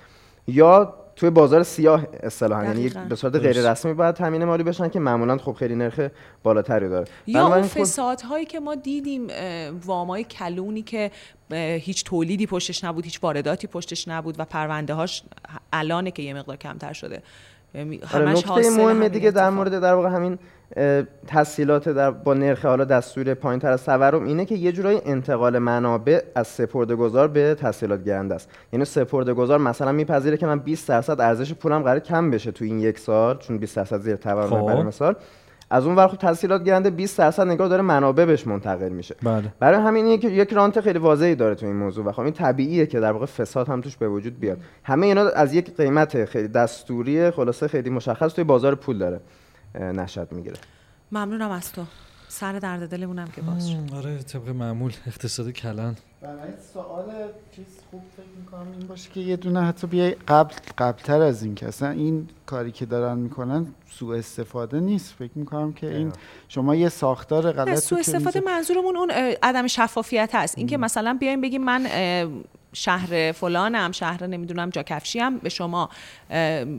[0.46, 5.00] یا توی بازار سیاه اصطلاحا یعنی به صورت غیر رسمی باید تامین مالی بشن که
[5.00, 6.00] معمولا خب خیلی نرخ
[6.42, 7.06] بالاتری داره.
[7.26, 9.26] یا اون فسادهایی که ما دیدیم
[9.86, 11.10] وامای کلونی که
[11.80, 15.22] هیچ تولیدی پشتش نبود هیچ وارداتی پشتش نبود و پرونده هاش
[15.72, 17.22] الانه که یه مقدار کمتر شده.
[18.14, 20.38] آره نکته مهم دیگه در مورد در واقع همین
[21.26, 25.58] تسهیلات در با نرخ حالا دستور پایین تر از تورم اینه که یه جورایی انتقال
[25.58, 28.50] منابع از سپرده گذار به تسهیلات گرنده است.
[28.72, 32.64] یعنی سپرده گذار مثلا میپذیره که من 20 درصد ارزش پولم قرار کم بشه تو
[32.64, 34.66] این یک سال چون 20 درصد زیر تورم خب.
[34.66, 35.14] برای مثال.
[35.70, 39.14] از اون ور خب تسهیلات گرنده 20 درصد نگاه داره منابع بهش منتقل میشه.
[39.22, 39.52] بله.
[39.60, 42.86] برای همین که یک رانت خیلی واضحی داره تو این موضوع و خب این طبیعیه
[42.86, 44.58] که در واقع فساد هم توش به وجود بیاد.
[44.84, 49.20] همه اینا از یک قیمت خیلی دستوری خلاصه خیلی مشخص توی بازار پول داره.
[49.74, 50.56] نشد می‌گیره.
[51.12, 51.84] ممنونم از تو.
[52.28, 53.94] سر درد دلمونم که باز شد.
[53.94, 55.96] آره طبق معمول اقتصاد کلان.
[56.22, 57.04] برای سوال
[57.56, 61.54] چیز خوب فکر می‌کنم این باشه که یه دونه حتی بیای قبل قبلتر از این
[61.54, 65.14] که اصلا این کاری که دارن می‌کنن سوء استفاده نیست.
[65.14, 66.12] فکر می‌کنم که این
[66.48, 69.10] شما یه ساختار غلط سوء استفاده منظورمون اون
[69.42, 70.58] عدم شفافیت هست.
[70.58, 71.86] اینکه مثلا بیایم بگیم من
[72.78, 75.88] شهر فلانم شهر نمی‌دونم جاکفشی هم به شما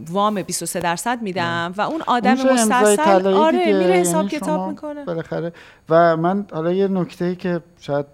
[0.10, 5.06] وام 23 درصد میدم و اون آدم مستصل آره میره حساب یعنی کتاب می‌کنه.
[5.06, 5.54] بالاخره.
[5.89, 8.06] و من حالا یه نکته ای که شاید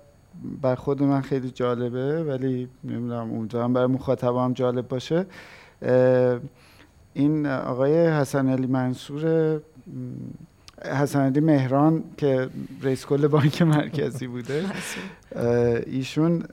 [0.62, 5.26] بر خود من خیلی جالبه ولی نمی‌دونم اونجا هم برای مخاطبم جالب باشه
[7.14, 9.60] این آقای حسن علی منصور
[10.84, 12.50] حسن علی مهران که
[12.82, 14.66] رئیس کل بانک مرکزی بوده
[15.86, 16.44] ایشون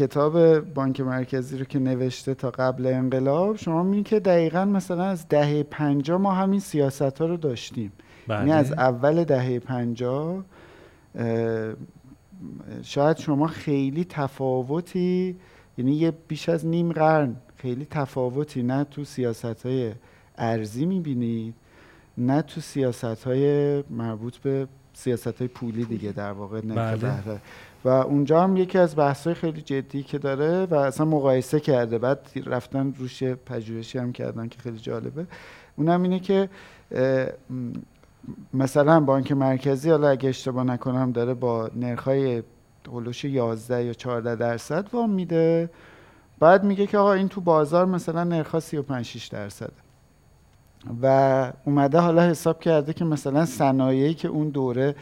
[0.00, 5.28] کتاب بانک مرکزی رو که نوشته تا قبل انقلاب شما می‌بینید که دقیقا مثلا از
[5.28, 7.92] دهه پنجا ما همین سیاست ها رو داشتیم
[8.28, 8.80] یعنی از بله.
[8.80, 10.44] اول دهه پنجا
[12.82, 15.36] شاید شما خیلی تفاوتی
[15.78, 19.92] یعنی یه بیش از نیم قرن خیلی تفاوتی نه تو سیاست های
[20.38, 21.54] ارزی می‌بینید
[22.18, 27.40] نه تو سیاست های مربوط به سیاست های پولی دیگه در واقع بله.
[27.84, 31.98] و اونجا هم یکی از بحث های خیلی جدی که داره و اصلا مقایسه کرده.
[31.98, 35.26] بعد رفتن روش پژوهشی هم کردن که خیلی جالبه.
[35.76, 36.48] اونم اینه که
[38.54, 42.42] مثلا بانک مرکزی حالا اگه اشتباه نکنم داره با نرخ‌های
[42.88, 45.70] هولوش 11 یا 14 درصد وام میده.
[46.38, 49.72] بعد میگه که آقا این تو بازار مثلا نرخ 35 6 درصده
[51.02, 54.94] و اومده حالا حساب کرده که مثلا صنایعی که اون دوره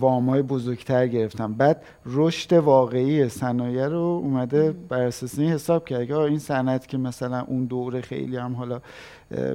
[0.00, 6.16] وامای بزرگتر گرفتن بعد رشد واقعی صنایع رو اومده بر اساس این حساب کرده که
[6.16, 8.80] این صنعت که مثلا اون دوره خیلی هم حالا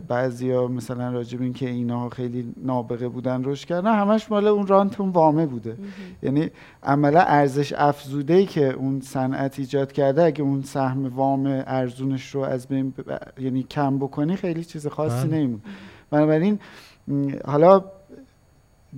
[0.07, 5.01] بعضیا مثلا راجب این که اینا خیلی نابغه بودن رشد کردن همش مال اون رانت
[5.01, 5.77] اون وامه بوده.
[6.23, 6.49] یعنی
[6.83, 12.41] عملا ارزش افزوده ای که اون صنعت ایجاد کرده اگه اون سهم وام ارزونش رو
[12.41, 12.93] از بین
[13.39, 15.37] یعنی کم بکنی خیلی چیز خاصی بله.
[15.37, 15.61] نمیمونه.
[16.09, 16.59] بنابراین
[17.45, 17.83] حالا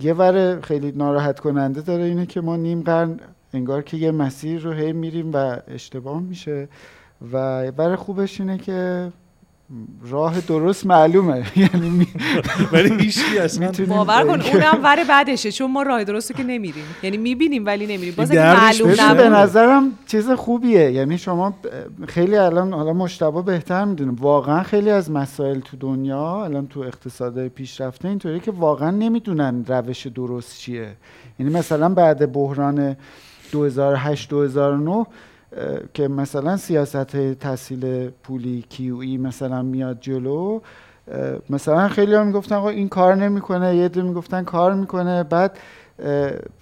[0.02, 3.20] یه ور خیلی ناراحت کننده داره اینه که ما نیم قرن
[3.54, 6.68] انگار که یه مسیر رو هی میریم و اشتباه میشه.
[7.32, 9.12] و بر خوبش اینه که
[10.10, 11.46] راه درست معلومه.
[11.56, 12.08] یعنی
[12.72, 16.84] ولی هیچ اصلا باور کن اونم ور بعدشه چون ما راه درست که نمیریم.
[17.04, 18.14] یعنی می‌بینیم ولی نمیریم.
[18.18, 19.18] باز معلوم نبود.
[19.18, 20.92] به نظرم چیز خوبیه.
[20.92, 21.54] یعنی شما
[22.08, 27.48] خیلی الان حالا مشتبه بهتر می‌دونیم واقعا خیلی از مسائل تو دنیا الان تو اقتصاد
[27.48, 30.96] پیشرفته اینطوری که واقعا نمی‌دونن روش درست چیه.
[31.40, 32.96] یعنی مثلا بعد بحران
[33.52, 35.06] 2008 2009
[35.94, 40.60] که مثلا سیاست تحصیل پولی کیوی مثلا میاد جلو
[41.50, 45.24] مثلا خیلی هم می‌گفتن آقا این کار نمی‌کنه یه دو می‌گفتن کار می‌کنه.
[45.24, 45.58] بعد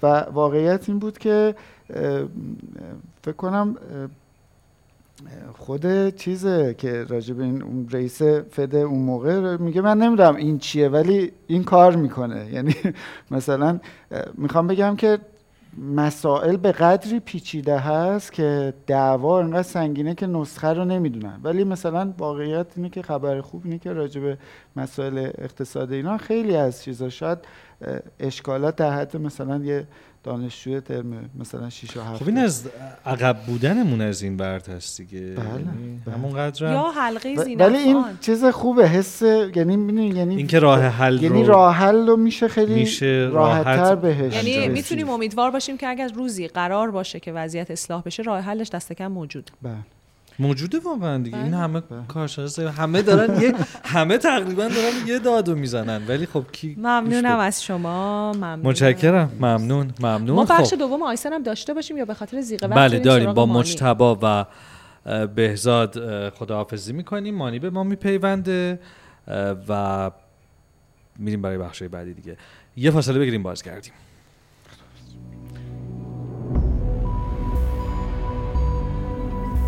[0.04, 1.56] و واقعیت این بود که
[3.24, 3.76] فکر کنم
[5.58, 11.32] خود چیزه که راجب این رئیس فد اون موقع میگه من نمی‌دونم این چیه ولی
[11.48, 12.54] این کار می‌کنه.
[12.54, 12.76] یعنی
[13.32, 13.80] مثلا
[14.38, 15.20] می‌خوام بگم که
[15.78, 21.40] مسائل به قدری پیچیده هست که دعوا انقدر سنگینه که نسخه رو نمی‌دونن.
[21.44, 24.38] ولی مثلا واقعیت اینه که خبر خوب اینه که راجع به
[24.76, 27.38] مسائل اقتصاد اینا خیلی از چیزا شاید
[28.20, 29.88] اشکالات در حد مثلا یه
[30.24, 32.70] دانشجوی ترم مثلا 6 و 7 خب این از
[33.06, 35.20] عقب بودنمون از این برد هست دیگه.
[35.20, 36.16] بله, یعنی بله.
[36.16, 39.22] همون قدر یا حلقه ولی این چیز خوبه حس
[39.56, 44.68] یعنی یعنی اینکه راه حل یعنی راه حل رو میشه خیلی میشه راحت بهش یعنی
[44.68, 48.94] می‌تونیم امیدوار باشیم که اگر روزی قرار باشه که وضعیت اصلاح بشه راه حلش دست
[48.94, 49.52] کم موجود.
[49.62, 49.76] بله.
[50.42, 51.38] موجوده واقعا دیگه.
[51.38, 51.58] این بله.
[51.58, 52.06] همه بله.
[52.08, 56.08] کارشناس همه دارن یه همه تقریبا دارن یه دادو می‌زنن.
[56.08, 58.34] ولی خب کی ممنونم از شما.
[58.34, 59.32] ممنون متشکرم.
[59.40, 59.92] ممنون.
[60.00, 60.36] ممنون.
[60.36, 60.80] ما بخش خب.
[60.80, 63.34] دوم آیسن هم داشته باشیم یا به خاطر زیقه وقت بله داریم.
[63.34, 64.46] با مجتبا و
[65.28, 67.36] بهزاد خداحافظی می‌کنیم.
[67.36, 68.80] مانی به ما میپیونده
[69.70, 70.12] و
[71.20, 72.38] میریم برای بخش بعدی دیگه.
[72.78, 73.94] یه فاصله بگیریم بازگردیم.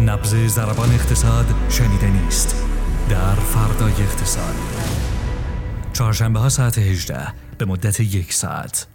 [0.05, 2.65] نبز زربان اقتصاد شنیده نیست.
[3.09, 4.55] در فردای اقتصاد.
[5.93, 8.87] چهارشنبه ها ساعت 18 به مدت یک ساعت.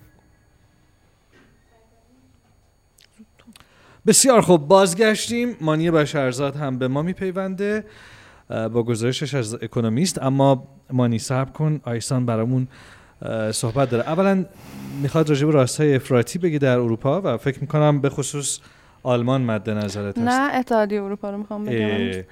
[4.07, 5.57] بسیار خوب بازگشتیم.
[5.61, 7.85] مانی بشرزاد هم به ما میپیونده
[8.49, 10.23] با گزارشش از اکونومیست.
[10.23, 12.69] اما مانی صبر کن آیسان برامون
[13.53, 14.09] صحبت داره.
[14.09, 14.45] اولا
[15.03, 18.59] می‌خواد راجع به راستای افراطی بگی در اروپا و فکر می‌کنم به خصوص
[19.03, 20.29] آلمان مد نظرت هست.
[20.29, 21.89] نه اتحادیه اروپا رو می‌خوام بگم.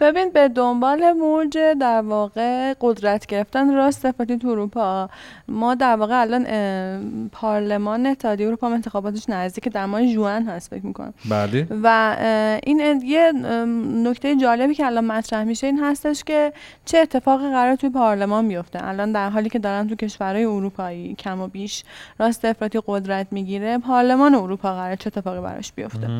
[0.00, 5.10] ببین به دنبال موج در واقع قدرت گرفتن راست افراطی تو اروپا.
[5.48, 6.46] ما در واقع الان
[7.32, 11.14] پارلمان اتحادیه اروپا انتخاباتش نزدیک در ماه جوان هست فکر می‌کنم.
[11.30, 11.66] بله.
[11.82, 12.16] و
[12.62, 13.32] این یه
[14.04, 16.52] نکته جالبی که الان مطرح میشه این هستش که
[16.84, 18.88] چه اتفاقی قرار توی پارلمان بیفته.
[18.88, 21.84] الان در حالی که دارن تو کشورهای اروپایی کم و بیش
[22.18, 26.10] راست افراطی قدرت می‌گیره پارلمان اروپا قرار چه اتفاقی براش بیفته.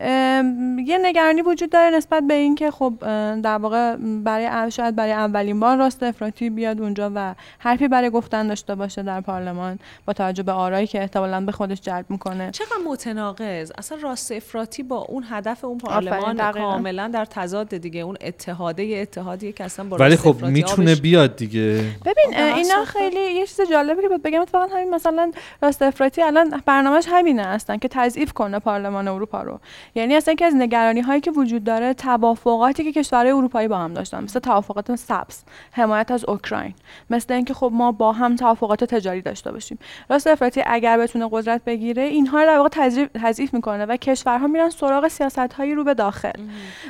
[0.00, 2.94] یه نگرانی وجود داره نسبت به اینکه خب
[3.42, 8.48] در واقع برای شاید برای اولین بار راست افراطی بیاد اونجا و حرفی برای گفتن
[8.48, 12.70] داشته باشه در پارلمان با توجه به آرایی که احتمالاً به خودش جلب می‌کنه چقدر
[12.86, 16.52] متناقض اصلا راست افراطی با اون هدف اون پارلمان.
[16.52, 21.00] کاملا در تضاد دیگه اون اتحاده اتحادیه که اصلا با ولی راست خب می‌تونه آبش-
[21.00, 22.84] بیاد دیگه ببین اینا.
[22.84, 25.32] خیلی یه چیز جالبی که بگم اتفاقا همین مثلا
[25.62, 29.60] راست افراطی الان برنامهش همینه هستن که تضعیف کنه پارلمان اروپا رو
[29.94, 33.94] یعنی اصلا یکی از نگرانی هایی که وجود داره توافقاتی که کشورهای اروپایی با هم
[33.94, 36.74] داشتن مثل توافقات سبز حمایت از اوکراین
[37.10, 39.78] مثل اینکه خب ما با هم توافقات تجاری داشته باشیم.
[40.10, 42.68] راست افراطی اگر بتونه قدرت بگیره اینها رو در واقع
[43.14, 46.32] تضعیف- می‌کنه و کشورها میرن سراغ سیاست هایی رو به داخل.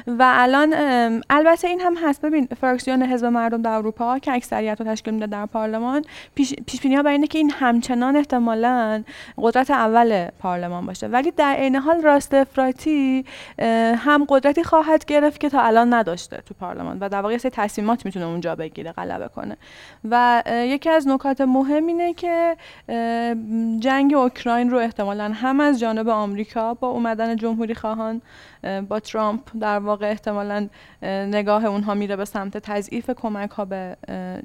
[0.06, 0.74] و الان
[1.30, 2.22] البته این هم هست.
[2.22, 6.94] ببین فراکسیون حزب مردم در اروپا که اکثریت رو تشکیل میده در پارلمان پیش بینی
[6.94, 9.02] ها بر اینه که این همچنان احتمالا
[9.38, 11.06] قدرت اول پارلمان باشه.
[11.06, 12.87] ولی در عین حال راست افراطی
[13.96, 18.04] هم قدرتی خواهد گرفت که تا الان نداشته تو پارلمان و در واقع سری تصمیمات
[18.06, 19.56] می‌تونه اونجا بگیره غلبه کنه.
[20.10, 22.56] و یکی از نکات مهم اینه که
[23.80, 28.22] جنگ اوکراین رو احتمالا هم از جانب آمریکا با اومدن جمهوری خواهان اه،
[28.88, 30.68] با ترامپ در واقع احتمالا
[31.02, 33.96] اه، نگاه اونها میره به سمت تضعیف کمک ها به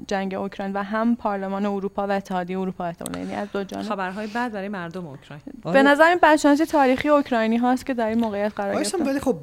[0.08, 3.18] جنگ اوکراین و هم پارلمان اروپا و اتحادیه اروپا احتمالا.
[3.18, 3.84] یعنی از دو جانب.
[3.84, 5.42] خبرهای بد برای مردم اوکراین.
[5.64, 9.06] به نظر این بدشانسی تاریخی اوکراینی هاست که در این موقعیت قرار گرفتن.
[9.06, 9.36] ولی خب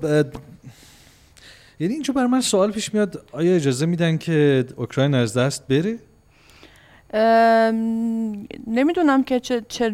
[1.80, 5.98] یعنی اینجا بر من سوال پیش میاد آیا اجازه میدن که اوکراین از دست بره؟
[8.68, 9.40] نمی‌دونم که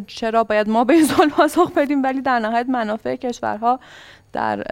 [0.08, 3.80] چرا باید ما به این سوال پاسخ بدیم ولی در نهایت منافع کشورها
[4.34, 4.64] در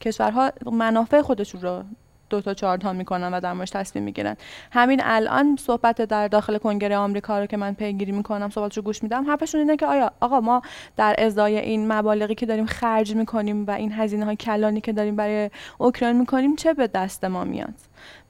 [0.00, 1.82] کشورها منافع خودشون رو
[2.30, 4.36] دو تا چهار تا می‌کنن و در موردش تصمیم می‌گیرن.
[4.72, 9.30] همین الان صحبت در داخل کنگره آمریکا رو که من پیگیری می‌کنم صحبتشو گوش میدم
[9.30, 10.62] حرفشون اینه که آیا آقا ما
[10.96, 15.16] در ازای این مبالغی که داریم خرج می‌کنیم و این هزینه های کلانی که داریم
[15.16, 17.74] برای اوکراین می‌کنیم چه به دست ما میاد؟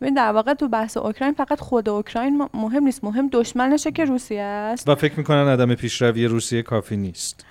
[0.00, 3.04] ببین در واقع تو بحث اوکراین فقط خود اوکراین مهم نیست.
[3.04, 4.88] مهم دشمنشه که روسیه است.
[4.88, 7.45] و فکر می‌کنن عدم پیشروی روسیه کافی نیست.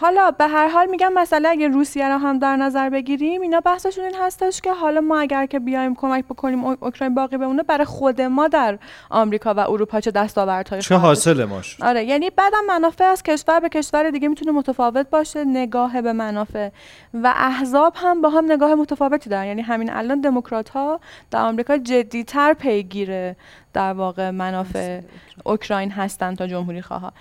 [0.00, 4.04] حالا به هر حال میگم مثلا اگه روسیه رو هم در نظر بگیریم اینا بحثشون
[4.04, 7.84] این هستش که حالا ما اگر که بیایم کمک بکنیم او- اوکراین باقی بمونه برای
[7.84, 8.78] خود ما در
[9.10, 13.60] آمریکا و اروپا چه دستاوردهایی چه؟ حاصل ما شد آره یعنی بعدم منافع از کشور
[13.60, 16.68] به کشور دیگه می‌تونه متفاوت باشه نگاه به منافع.
[17.14, 19.46] و احزاب هم با هم نگاه متفاوتی دارن.
[19.46, 23.32] یعنی همین الان دموکرات ها در آمریکا جدیتر پیگیر
[23.72, 25.00] در واقع منافع
[25.44, 27.12] اوکراین هستن تا جمهوری خواه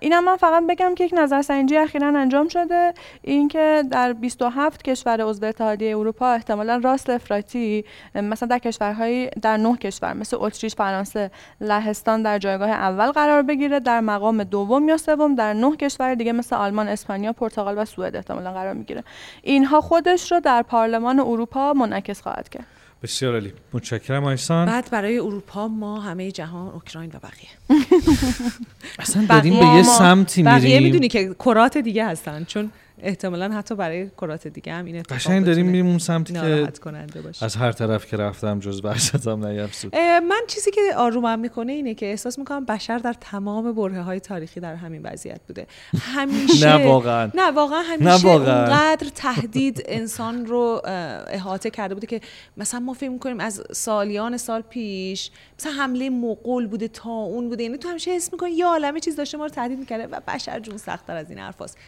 [0.00, 2.94] اینم من فقط بگم که یک نظرسنجی اخیرا انجام شده.
[3.22, 7.84] اینکه در 27 کشور عضو اتحادیه اروپا احتمالا راست افراطی
[8.14, 11.30] مثلا در کشورهای در نه کشور مثل اتریش فرانسه
[11.60, 13.80] لهستان در جایگاه اول قرار بگیره.
[13.80, 18.16] در مقام دوم یا سوم در نه کشور دیگه مثل آلمان اسپانیا پرتغال و سوئد
[18.16, 19.04] احتمالا قرار می‌گیره.
[19.42, 22.66] اینها خودش رو در پارلمان اروپا منعکس خواهد کرد.
[23.02, 23.52] بسیار عالی.
[23.72, 24.66] متشکرم آیسان.
[24.66, 27.80] بعد برای اروپا ما همه جهان اوکراین و بقیه.
[28.98, 33.74] اصلا داریم به یه سمتی بقیه می‌دونی میریم که کرات دیگه هستن چون احتمالا حتی
[33.74, 37.44] برای کرات دیگه هم این اتفاق قشنگ داریم میریم اون سمتی که کننده باشه.
[37.44, 38.86] از هر طرف که رفتم جز
[39.26, 44.02] نیفسود اه، من چیزی که آرومم می‌کنه اینه که احساس می‌کنم بشر در تمام بره
[44.02, 45.66] های تاریخی در همین وضعیت بوده.
[46.00, 47.30] همیشه نه واقعا.
[47.34, 48.28] نه واقعا همیشه.
[48.28, 50.82] اونقدر تهدید انسان رو
[51.30, 52.20] احاطه کرده بوده که
[52.56, 57.62] مثلا ما فکر می‌کنیم از سالیان سال پیش مثلا حمله مغول بوده تا اون بوده.
[57.62, 60.60] یعنی تو همیشه حس می‌کنی یه عالمه چیز داشته ما رو تهدید می‌کرده و بشر
[60.60, 61.78] جون سختتر از این حرفاست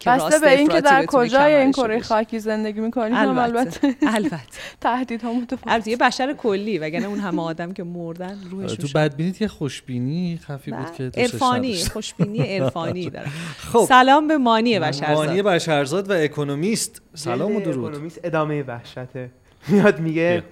[0.00, 2.00] که بسته به اینکه در کجای این کره.
[2.00, 4.40] خاکی زندگی می‌کنیم هم البته البته
[4.80, 9.40] تهدید ها متفاوت یه بشر کلی وگرنه اون همه آدم که مردن روحشون تو بدبینیت
[9.40, 11.84] یه خوشبینی خفی بود که دوستش عرفانی.
[11.84, 13.28] خوشبینی عرفانی داره.
[13.72, 13.84] خب.
[13.88, 17.02] سلام به مانی بشر مانی بشرزاد و اکونومیست.
[17.14, 17.84] سلام و درود.
[17.84, 19.30] اکونومیست ادامه وحشته.
[19.68, 20.42] میاد میگه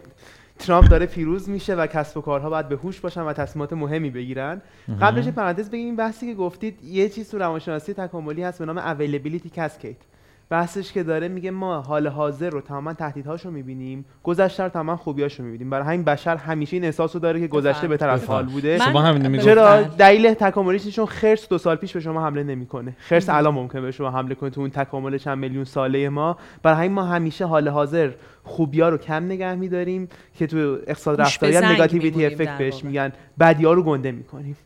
[0.58, 4.10] ترامپ داره پیروز میشه و کسب و کارها باید به هوش باشن و تصمیمات مهمی
[4.10, 4.62] بگیرن.
[5.00, 8.78] قبلش پرانتز بگیم این بحثی که گفتید یه چیز تو روانشناسی تکاملی هست به نام
[8.78, 10.17] availability cascade.
[10.50, 14.96] بحثش که داره میگه ما حال حاضر رو تماما تهدیدهاش رو می‌بینیم گذشته رو تماما
[14.96, 17.88] خوبیاش رو می‌بینیم برای همین بشر همیشه این احساس رو داره که گذشته.
[17.88, 18.24] بهتر از.
[18.24, 19.90] حال بوده شما همین چرا بله.
[19.98, 23.90] دلیل تکاملیش چون خرس دو سال پیش به شما حمله نمی‌کنه خرس الان ممکنه به
[23.90, 27.68] شما حمله کنه تو اون تکامل چند میلیون ساله ما برای همین ما همیشه حال
[27.68, 28.10] حاضر
[28.44, 32.84] خوبیا رو کم نگه میداریم که تو اقتصاد رفتاری هم نگاتیویتی افکت بهش.
[32.84, 34.56] میگن بدیا رو گنده می‌کنیم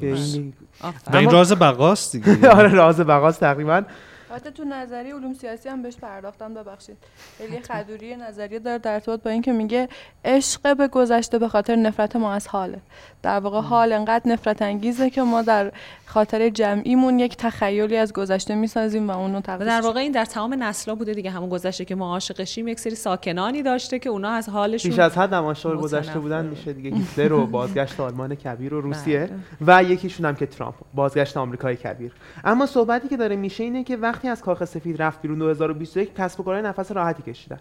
[0.00, 0.38] درست.
[0.80, 1.12] آفرین.
[1.12, 3.82] و این راز بقاست دیگه آره راز بقاست تقریبا
[4.30, 6.96] البته تو نظریه علوم سیاسی هم بهش پرداختن ببخشید.
[7.38, 9.88] خیلی خدوری نظریه داره در ارتباط با اینکه میگه
[10.24, 12.78] عشق به گذشته به خاطر نفرت ما از حاله.
[13.22, 15.72] در واقع حال انقدر نفرت انگیزه که ما در
[16.06, 20.24] خاطر جمعیمون یک تخیلی از گذشته می‌سازیم و اونو و تقدیس در واقع این در
[20.24, 21.30] تمام نسلا بوده دیگه.
[21.30, 25.18] همون گذشته که ما عاشقشیم یک سری ساکنانی داشته که اونا از حالشون بیش از
[25.18, 26.18] حد هم عاشق گذشته.
[26.18, 26.90] بودن میشه دیگه.
[26.90, 29.30] هیتلر و بازگشت آلمان کبیر و روسیه
[29.66, 30.74] و یکیشون هم که ترامپ.
[30.94, 32.12] بازگشت آمریکای کبیر.
[32.44, 36.40] اما صحبتی که داره میشه اینه که وقتی از کاخ سفید رفت بیرون 2021 کسب
[36.40, 37.58] و کارهای نفس راحتی کشیدن.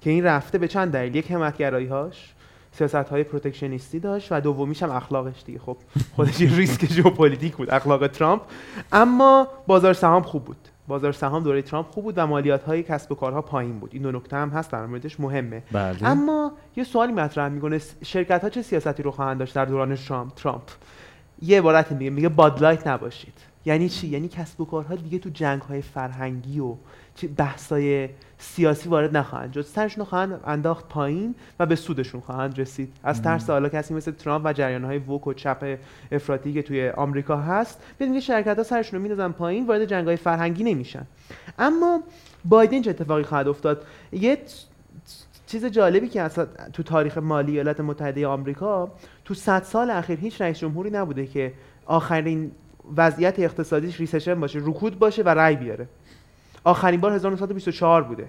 [0.00, 1.14] که این رفته به چند دلیل.
[1.14, 2.34] یک حمایتگرایی هاش
[2.72, 5.58] سیاست های protectionist ی داشت و دومیش هم اخلاقش دیگه.
[5.58, 5.76] خب
[6.16, 8.42] خودش یه ریسک ژئوپلیتیک بود اخلاق ترامپ.
[8.92, 10.68] اما بازار سهام خوب بود.
[10.88, 13.90] بازار سهام دوره ترامپ خوب بود و مالیات های کسب و کارها پایین بود.
[13.92, 15.62] این دو نکته هم هست در موردش مهمه.
[15.72, 15.96] بله.
[16.04, 17.80] اما یه سوالی مطرح می‌کنه.
[18.04, 20.62] شرکت ها چه سیاستی رو خواهند داشت در دوران ترامپ؟ ترامپ
[21.42, 23.49] یه عبارت میگه میگه بادلایت نباشید.
[23.64, 26.74] یعنی چی؟ یعنی کسب و کارها دیگه تو جنگ های فرهنگی و
[27.14, 28.08] چه بحثای
[28.38, 29.62] سیاسی وارد نخواهند شد.
[29.62, 32.92] سرشون خواهند انداخت پایین و به سودشون خواهند رسید.
[33.02, 35.78] از ترس حالا کسی مثل ترامپ و جریان های ووک و چپ
[36.12, 40.06] افراطی که توی آمریکا هست بدون که شرکت ها سرشون رو میندازن پایین وارد جنگ
[40.06, 41.06] های فرهنگی نمیشن.
[41.58, 42.02] اما
[42.44, 44.38] بایدن چه اتفاقی خواهد افتاد؟ یه
[45.46, 48.90] چیز جالبی که اصلا تو تاریخ مالی ایالات متحده آمریکا
[49.24, 51.52] تو 100 سال اخیر هیچ رئیس جمهوری نبوده که
[51.86, 52.50] آخرین
[52.96, 55.88] وضعیت اقتصادیش ریسشن باشه رکود باشه و رأی بیاره.
[56.64, 58.28] آخرین بار 1924 بوده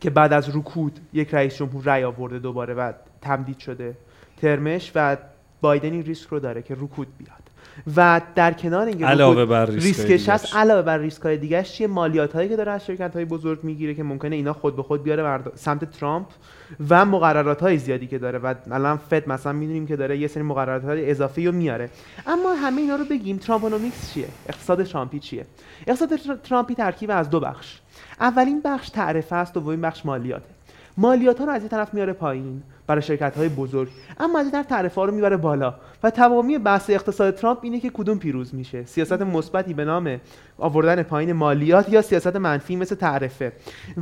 [0.00, 3.96] که بعد از رکود یک رئیس جمهور رأی آورده دوباره و تمدید شده.
[4.36, 5.16] ترمش و
[5.60, 7.39] بایدن این ریسک رو داره که رکود بیاد.
[7.96, 10.28] و در کنار اینکه علاوه بر ریسکش.
[10.28, 13.58] هست علاوه بر ریسک های دیگه چیه مالیات هایی که داره از شرکت های بزرگ
[13.62, 16.26] می‌گیره که ممکنه اینا خود به خود بیاره بر سمت ترامپ
[16.90, 18.38] و مقررات های زیادی که داره.
[18.38, 21.90] و الان فد مثلا می‌دونیم که داره یه سری مقررات های اضافی رو میاره.
[22.26, 25.46] اما همه اینا رو بگیم Trumponomics چیه؟ اقتصاد ترامپی چیه؟
[25.86, 27.78] اقتصاد تر- ترامپی ترکیب از دو بخش.
[28.20, 30.50] اولین بخش تعرفه است دومین بخش مالیاته.
[30.96, 32.62] مالیات ها رو از یه طرف میاره پایین.
[32.90, 33.88] برای شرکت های بزرگ.
[34.20, 35.74] اما از طرف تعرفه ها رو می‌بره بالا.
[36.02, 40.20] و تمامی بحث اقتصاد ترامپ اینه که کدوم پیروز میشه؟ سیاست مثبتی به نام
[40.58, 43.52] آوردن پایین مالیات یا سیاست منفی مثل تعرفه؟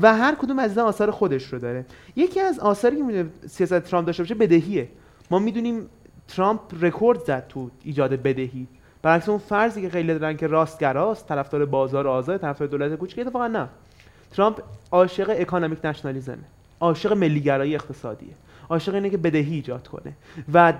[0.02, 1.84] و هر کدوم از اینا آثار خودش رو داره.
[2.16, 4.88] یکی از آثاری که می‌تونه سیاست ترامپ داشته باشه بدهیه.
[5.30, 5.86] ما می‌دونیم
[6.28, 8.66] ترامپ رکورد زد تو ایجاد بدهی.
[9.02, 13.46] برعکس اون فرضی که خیلی دارن که راستگراست طرفدار بازار آزاد طرفدار دولت کوچیک اتفاقا
[13.46, 13.68] نه.
[14.32, 16.44] ترامپ عاشق economic nationalism ه
[16.80, 18.34] عاشق ملیگرایی اقتصادیه.
[18.70, 20.12] عاشق اینه که بدهی ایجاد کنه.
[20.52, 20.72] و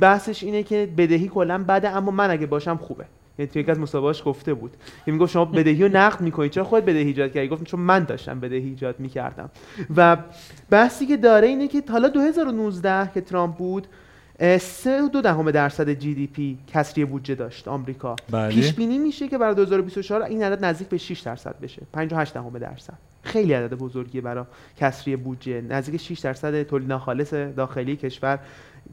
[0.00, 3.04] بحثش اینه که بدهی کلا بده اما من اگه باشم خوبه.
[3.38, 4.76] یعنی توی یکی از مسابقاش گفته بود.
[5.04, 8.04] که می‌گفت شما بدهی رو نقد می‌کنید چرا خود بدهی ایجاد کردی؟ گفت چون من
[8.04, 9.50] داشتم بدهی ایجاد می‌کردم.
[9.96, 10.16] و
[10.70, 13.86] بحثی که داره اینه که حالا 2019 که ترامپ بود
[14.60, 18.16] سه و دو دهم درصد جی دی پی کسری بودجه داشت آمریکا.
[18.30, 18.48] بله.
[18.48, 21.82] پیش بینی میشه که برای 2024 این عدد نزدیک به 6 درصد بشه.
[21.92, 23.09] 58 دهم درصد.
[23.22, 24.44] خیلی عدد بزرگیه برای
[24.76, 25.60] کسری بودجه.
[25.60, 28.38] نزدیک 6 درصد تولید ناخالص داخلی کشور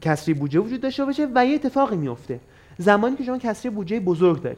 [0.00, 2.40] کسری بودجه وجود داشته باشه و یه اتفاقی میفته.
[2.78, 4.56] زمانی که شما کسری بودجه بزرگ داری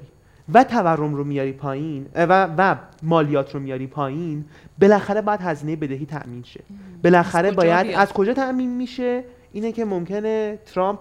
[0.53, 4.45] و تورم رو میاری پایین و و مالیات رو میاری پایین
[4.81, 6.61] بالاخره باید هزینه بدهی تأمین شه.
[7.05, 10.99] بالاخره باید بیاد؟ از کجا تأمین میشه؟ اینه که ممکنه ترامپ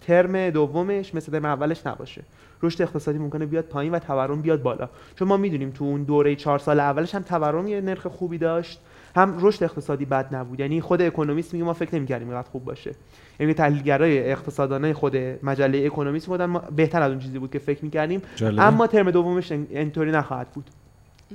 [0.00, 2.22] ترم دومش مثل ترم اولش نباشه.
[2.62, 4.88] رشد اقتصادی ممکنه بیاد پایین و تورم بیاد بالا.
[5.18, 8.80] چون ما می‌دونیم تو اون دوره چهار سال اولش هم تورم یه نرخ خوبی داشت
[9.16, 10.60] هم رشد اقتصادی بد نبود.
[10.60, 12.94] یعنی خود اکونومیست میگه ما فکر نمی‌کردیم اینقدر خوب باشه.
[13.40, 17.84] یعنی تحلیلگرای اقتصاددانای خود مجله اکونومیست می‌گفتن ما بهتر از اون چیزی بود که فکر
[17.84, 18.22] می‌کردیم.
[18.62, 20.64] اما ترم دومش این- اینطوری نخواهد بود.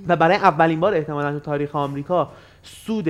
[0.07, 2.31] و برای اولین بار احتمالا تو تاریخ آمریکا
[2.63, 3.09] سود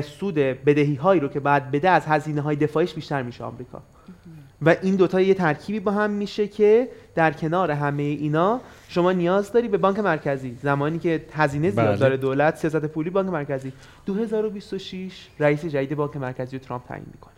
[0.00, 3.82] سود بدهی هایی رو که بعد بده از هزینه های دفاعیش بیشتر میشه آمریکا.
[4.62, 9.52] و این دوتا یه ترکیبی با هم میشه که در کنار همه اینا شما نیاز
[9.52, 10.58] داری به بانک مرکزی.
[10.62, 11.96] زمانی که هزینه زیاد بله.
[11.96, 13.72] داره دولت سیاست پولی بانک مرکزی.
[14.06, 17.32] 2026 رئیس جدید بانک مرکزی رو ترامپ تعیین می‌کنه.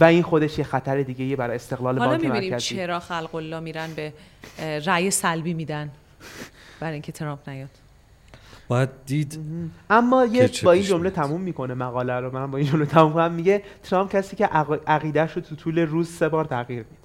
[0.00, 2.74] و این خودش یه خطر دیگه یه برای استقلال حالا بانک می‌بینیم مرکزی.
[2.74, 4.12] چرا خلق الله میرن به
[4.86, 5.90] رأی سلبی میدن
[6.80, 7.70] برای اینکه ترامپ نیاد.
[8.68, 9.38] باید دید
[9.90, 11.10] اما یه با این جمله.
[11.10, 12.34] تموم می‌کنه مقاله رو.
[12.34, 15.78] من با این جمله تموم کنم میگه ترامپ کسی که عق- عقیده‌ش رو تو طول
[15.78, 16.98] روز سه بار تغییر میده.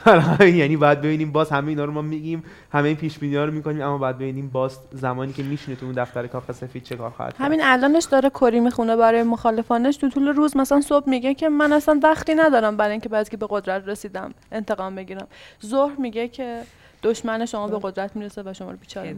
[0.58, 3.82] یعنی باید ببینیم باز همه اینا رو ما میگیم همه این پیش بینی رو می‌کنیم
[3.82, 7.32] اما باید ببینیم باز زمانی که میشینه تو اون دفتر کاخ سفید چه کار خواهد
[7.32, 7.42] کرد.
[7.46, 9.96] همین الانش داره کری می‌خونه برای مخالفانش.
[9.96, 13.36] تو طول روز مثلا صبح میگه که من اصلا وقتی ندارم برای اینکه بعد که
[13.36, 15.26] به قدرت رسیدم انتقام بگیرم.
[15.66, 16.62] ظهر میگه که
[17.02, 19.10] دشمن شما به قدرت می‌رسه و شما رو بیچاره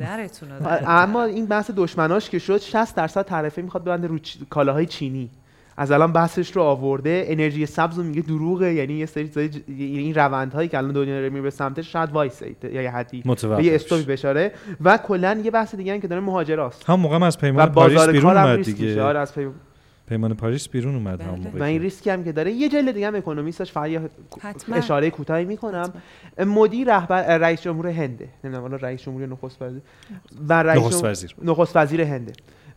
[0.60, 4.86] رو اما این بحث دشمناش که شد 60 درصد تعرفه می‌خواد ببنده رو چ- کالاهای
[4.86, 5.30] چینی.
[5.76, 9.30] از الان بحثش رو آورده انرژی سبز رو میگه دروغه یعنی یه سری
[9.68, 13.22] این روندهایی که الان دنیا داره میره به سمتش شاید وایسه یا یه حدی.
[13.22, 13.74] به یه بشه.
[13.74, 14.52] استوپی بشاره.
[14.84, 16.84] و کلا یه بحث دیگه هم که داره مهاجراست.
[16.90, 19.02] هم موقع از پیمان پاریس بازار بیرون اومد دیگه.
[19.02, 19.46] آره از پی...
[20.12, 21.28] پیمان پاریس بیرون اومد بله.
[21.28, 22.52] هم موقع و این ریسکی هم که داره.
[22.52, 24.00] یه جلد دیگه هم اکونومیستش فقط.
[24.72, 25.92] اشاره کوتاهی می‌کنم.
[26.38, 28.28] مدی رهبر رئیس جمهور هنده.
[28.44, 29.80] نمی‌دونم حالا رئیس جمهوری یا نخست وزیر.
[30.48, 31.34] و رئیس نخست جمهور- وزیر.
[31.42, 32.32] نخست وزیر هنده.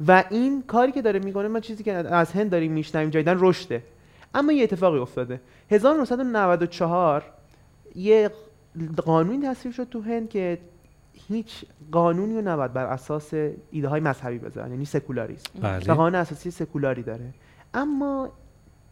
[0.07, 3.83] و این کاری که داره می‌کنه ما چیزی که از هند داریم میشنویم جدیدن رشده.
[4.33, 5.41] اما یه اتفاقی افتاده.
[5.71, 7.23] 1994
[7.95, 8.29] یه
[9.05, 10.57] قانونی تصویب شد تو هند که
[11.27, 13.33] هیچ قانونی رو نباید بر اساس
[13.71, 15.49] ایده های مذهبی بذارن یعنی سکولاریسم.
[15.61, 15.93] بله.
[15.93, 17.33] قانون اساسی سکولاری داره.
[17.73, 18.29] اما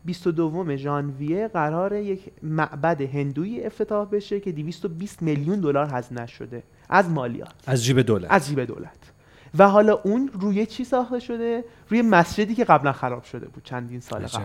[0.05, 6.63] 22 ژانویه قرار یک معبد هندویی افتتاح بشه که 220 میلیون دلار هزینه شده.
[6.89, 7.53] از مالیات.
[7.67, 8.32] از جیب دولت.
[8.32, 9.11] از جیب دولت.
[9.57, 13.99] و حالا اون روی چی ساخته شده؟ روی مسجدی که قبلا خراب شده بود چندین
[13.99, 14.43] سال قبل.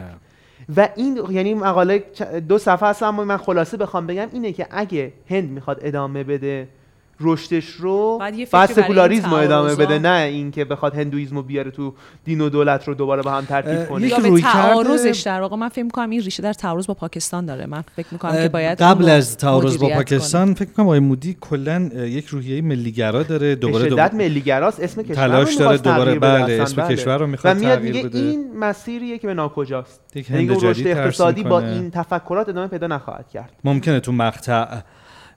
[0.76, 1.98] و این یعنی مقاله
[2.48, 6.68] دو صفحه هست اما من خلاصه بخوام بگم اینه که اگه هند می‌خواد ادامه بده
[7.20, 8.20] رشدش رو
[8.52, 11.94] بعد سکولاریسم رو ادامه بده نه اینکه بخواد هندویسم رو بیاره تو
[12.24, 14.06] دین و دولت رو دوباره با هم ترکیب اه، کنه.
[14.06, 16.94] یک یا به روی تعارضش در واقع من فکر می‌کنم این ریشه در تعارض با
[16.94, 17.66] پاکستان داره.
[17.66, 21.90] من فکر می‌کنم که باید قبل از تعارض با پاکستان فکر کنم آقای مودی کلا
[21.94, 26.82] یک روحیه ملیگرا داره دوباره شدت دوباره ملیگراست اسم کشور تلاش داره دوباره بله اسم
[26.82, 26.96] بله.
[26.96, 28.18] کشور رو و می‌خواد میاد تغییر میگه بده.
[28.18, 30.00] این مسیریه که به ناکجاست.
[30.14, 31.60] یک یعنی رشد اقتصادی با.
[31.60, 33.52] این تفکرات ادامه پیدا نخواهد کرد.
[33.64, 34.66] ممکنه تو مقطع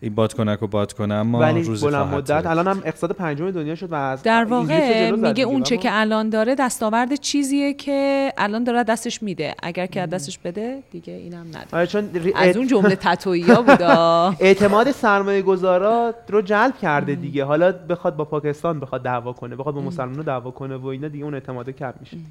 [0.04, 2.46] این بادکنک و باد کنه اما ولی روزی بلند مدت.
[2.46, 5.44] الان هم اقتصاد پنجم دنیا شد و از در واقع میگه.
[5.44, 9.56] اون چه که الان داره دستاورد چیزیه که الان داره دستش میده.
[9.64, 11.68] اگر که از دستش بده دیگه اینم نداره.
[11.74, 14.34] آره چون ری- از اون جمله تتوییا بودا.
[14.40, 17.44] اعتماد سرمایه گذارا رو جلب کرده دیگه.
[17.44, 21.24] حالا بخواد با پاکستان بخواد دعوا کنه بخواد با مسلمان دعوا کنه و اینا دیگه
[21.24, 22.28] اون اعتماد کم میشه دیگه.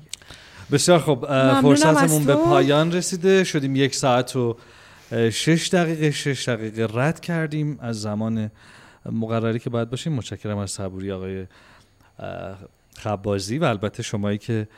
[0.73, 1.27] بسیار خب
[1.63, 2.35] فرصتمون به.
[2.35, 3.45] پایان رسیده.
[3.45, 4.57] شدیم یک ساعت و
[5.13, 8.51] شش دقیقه شش دقیقه رد کردیم از زمان
[9.13, 10.13] مقرری که باید باشیم.
[10.13, 11.47] متشکرم از صبوری آقای
[12.97, 14.69] خبازی و البته شمایی که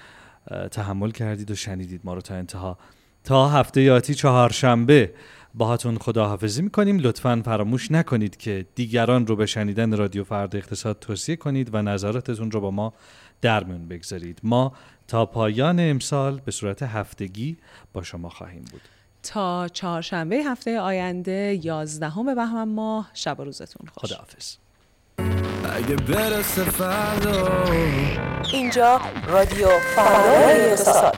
[0.70, 2.78] تحمل کردید و شنیدید ما رو تا انتها.
[3.24, 5.14] تا هفته یاتی چهارشنبه
[5.54, 6.98] باهاتون خداحافظی می‌کنیم.
[6.98, 12.50] لطفا فراموش نکنید که دیگران رو به شنیدن رادیو فرد اقتصاد توصیه کنید و نظراتتون
[12.50, 12.92] رو با ما
[13.40, 14.40] در میون بگذارید.
[14.42, 14.72] ما
[15.08, 17.56] تا پایان امسال به صورت هفتگی
[17.92, 18.80] با شما خواهیم بود.
[19.22, 23.10] تا چهارشنبه هفته آینده یازدهم بهمن ماه.
[23.14, 24.10] شب و روزتون خوش.
[24.10, 24.56] خداحافظ.
[25.76, 27.64] اگه برسه فردا.
[28.52, 31.16] اینجا رادیو فردای اقتصاد.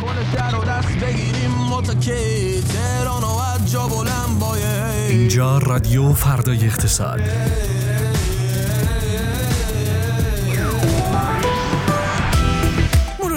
[0.00, 6.66] کنه در و دست بگیریم متکی تهران و از جا بلند باید اینجا رادیو فردای
[6.66, 7.20] اقتصاد.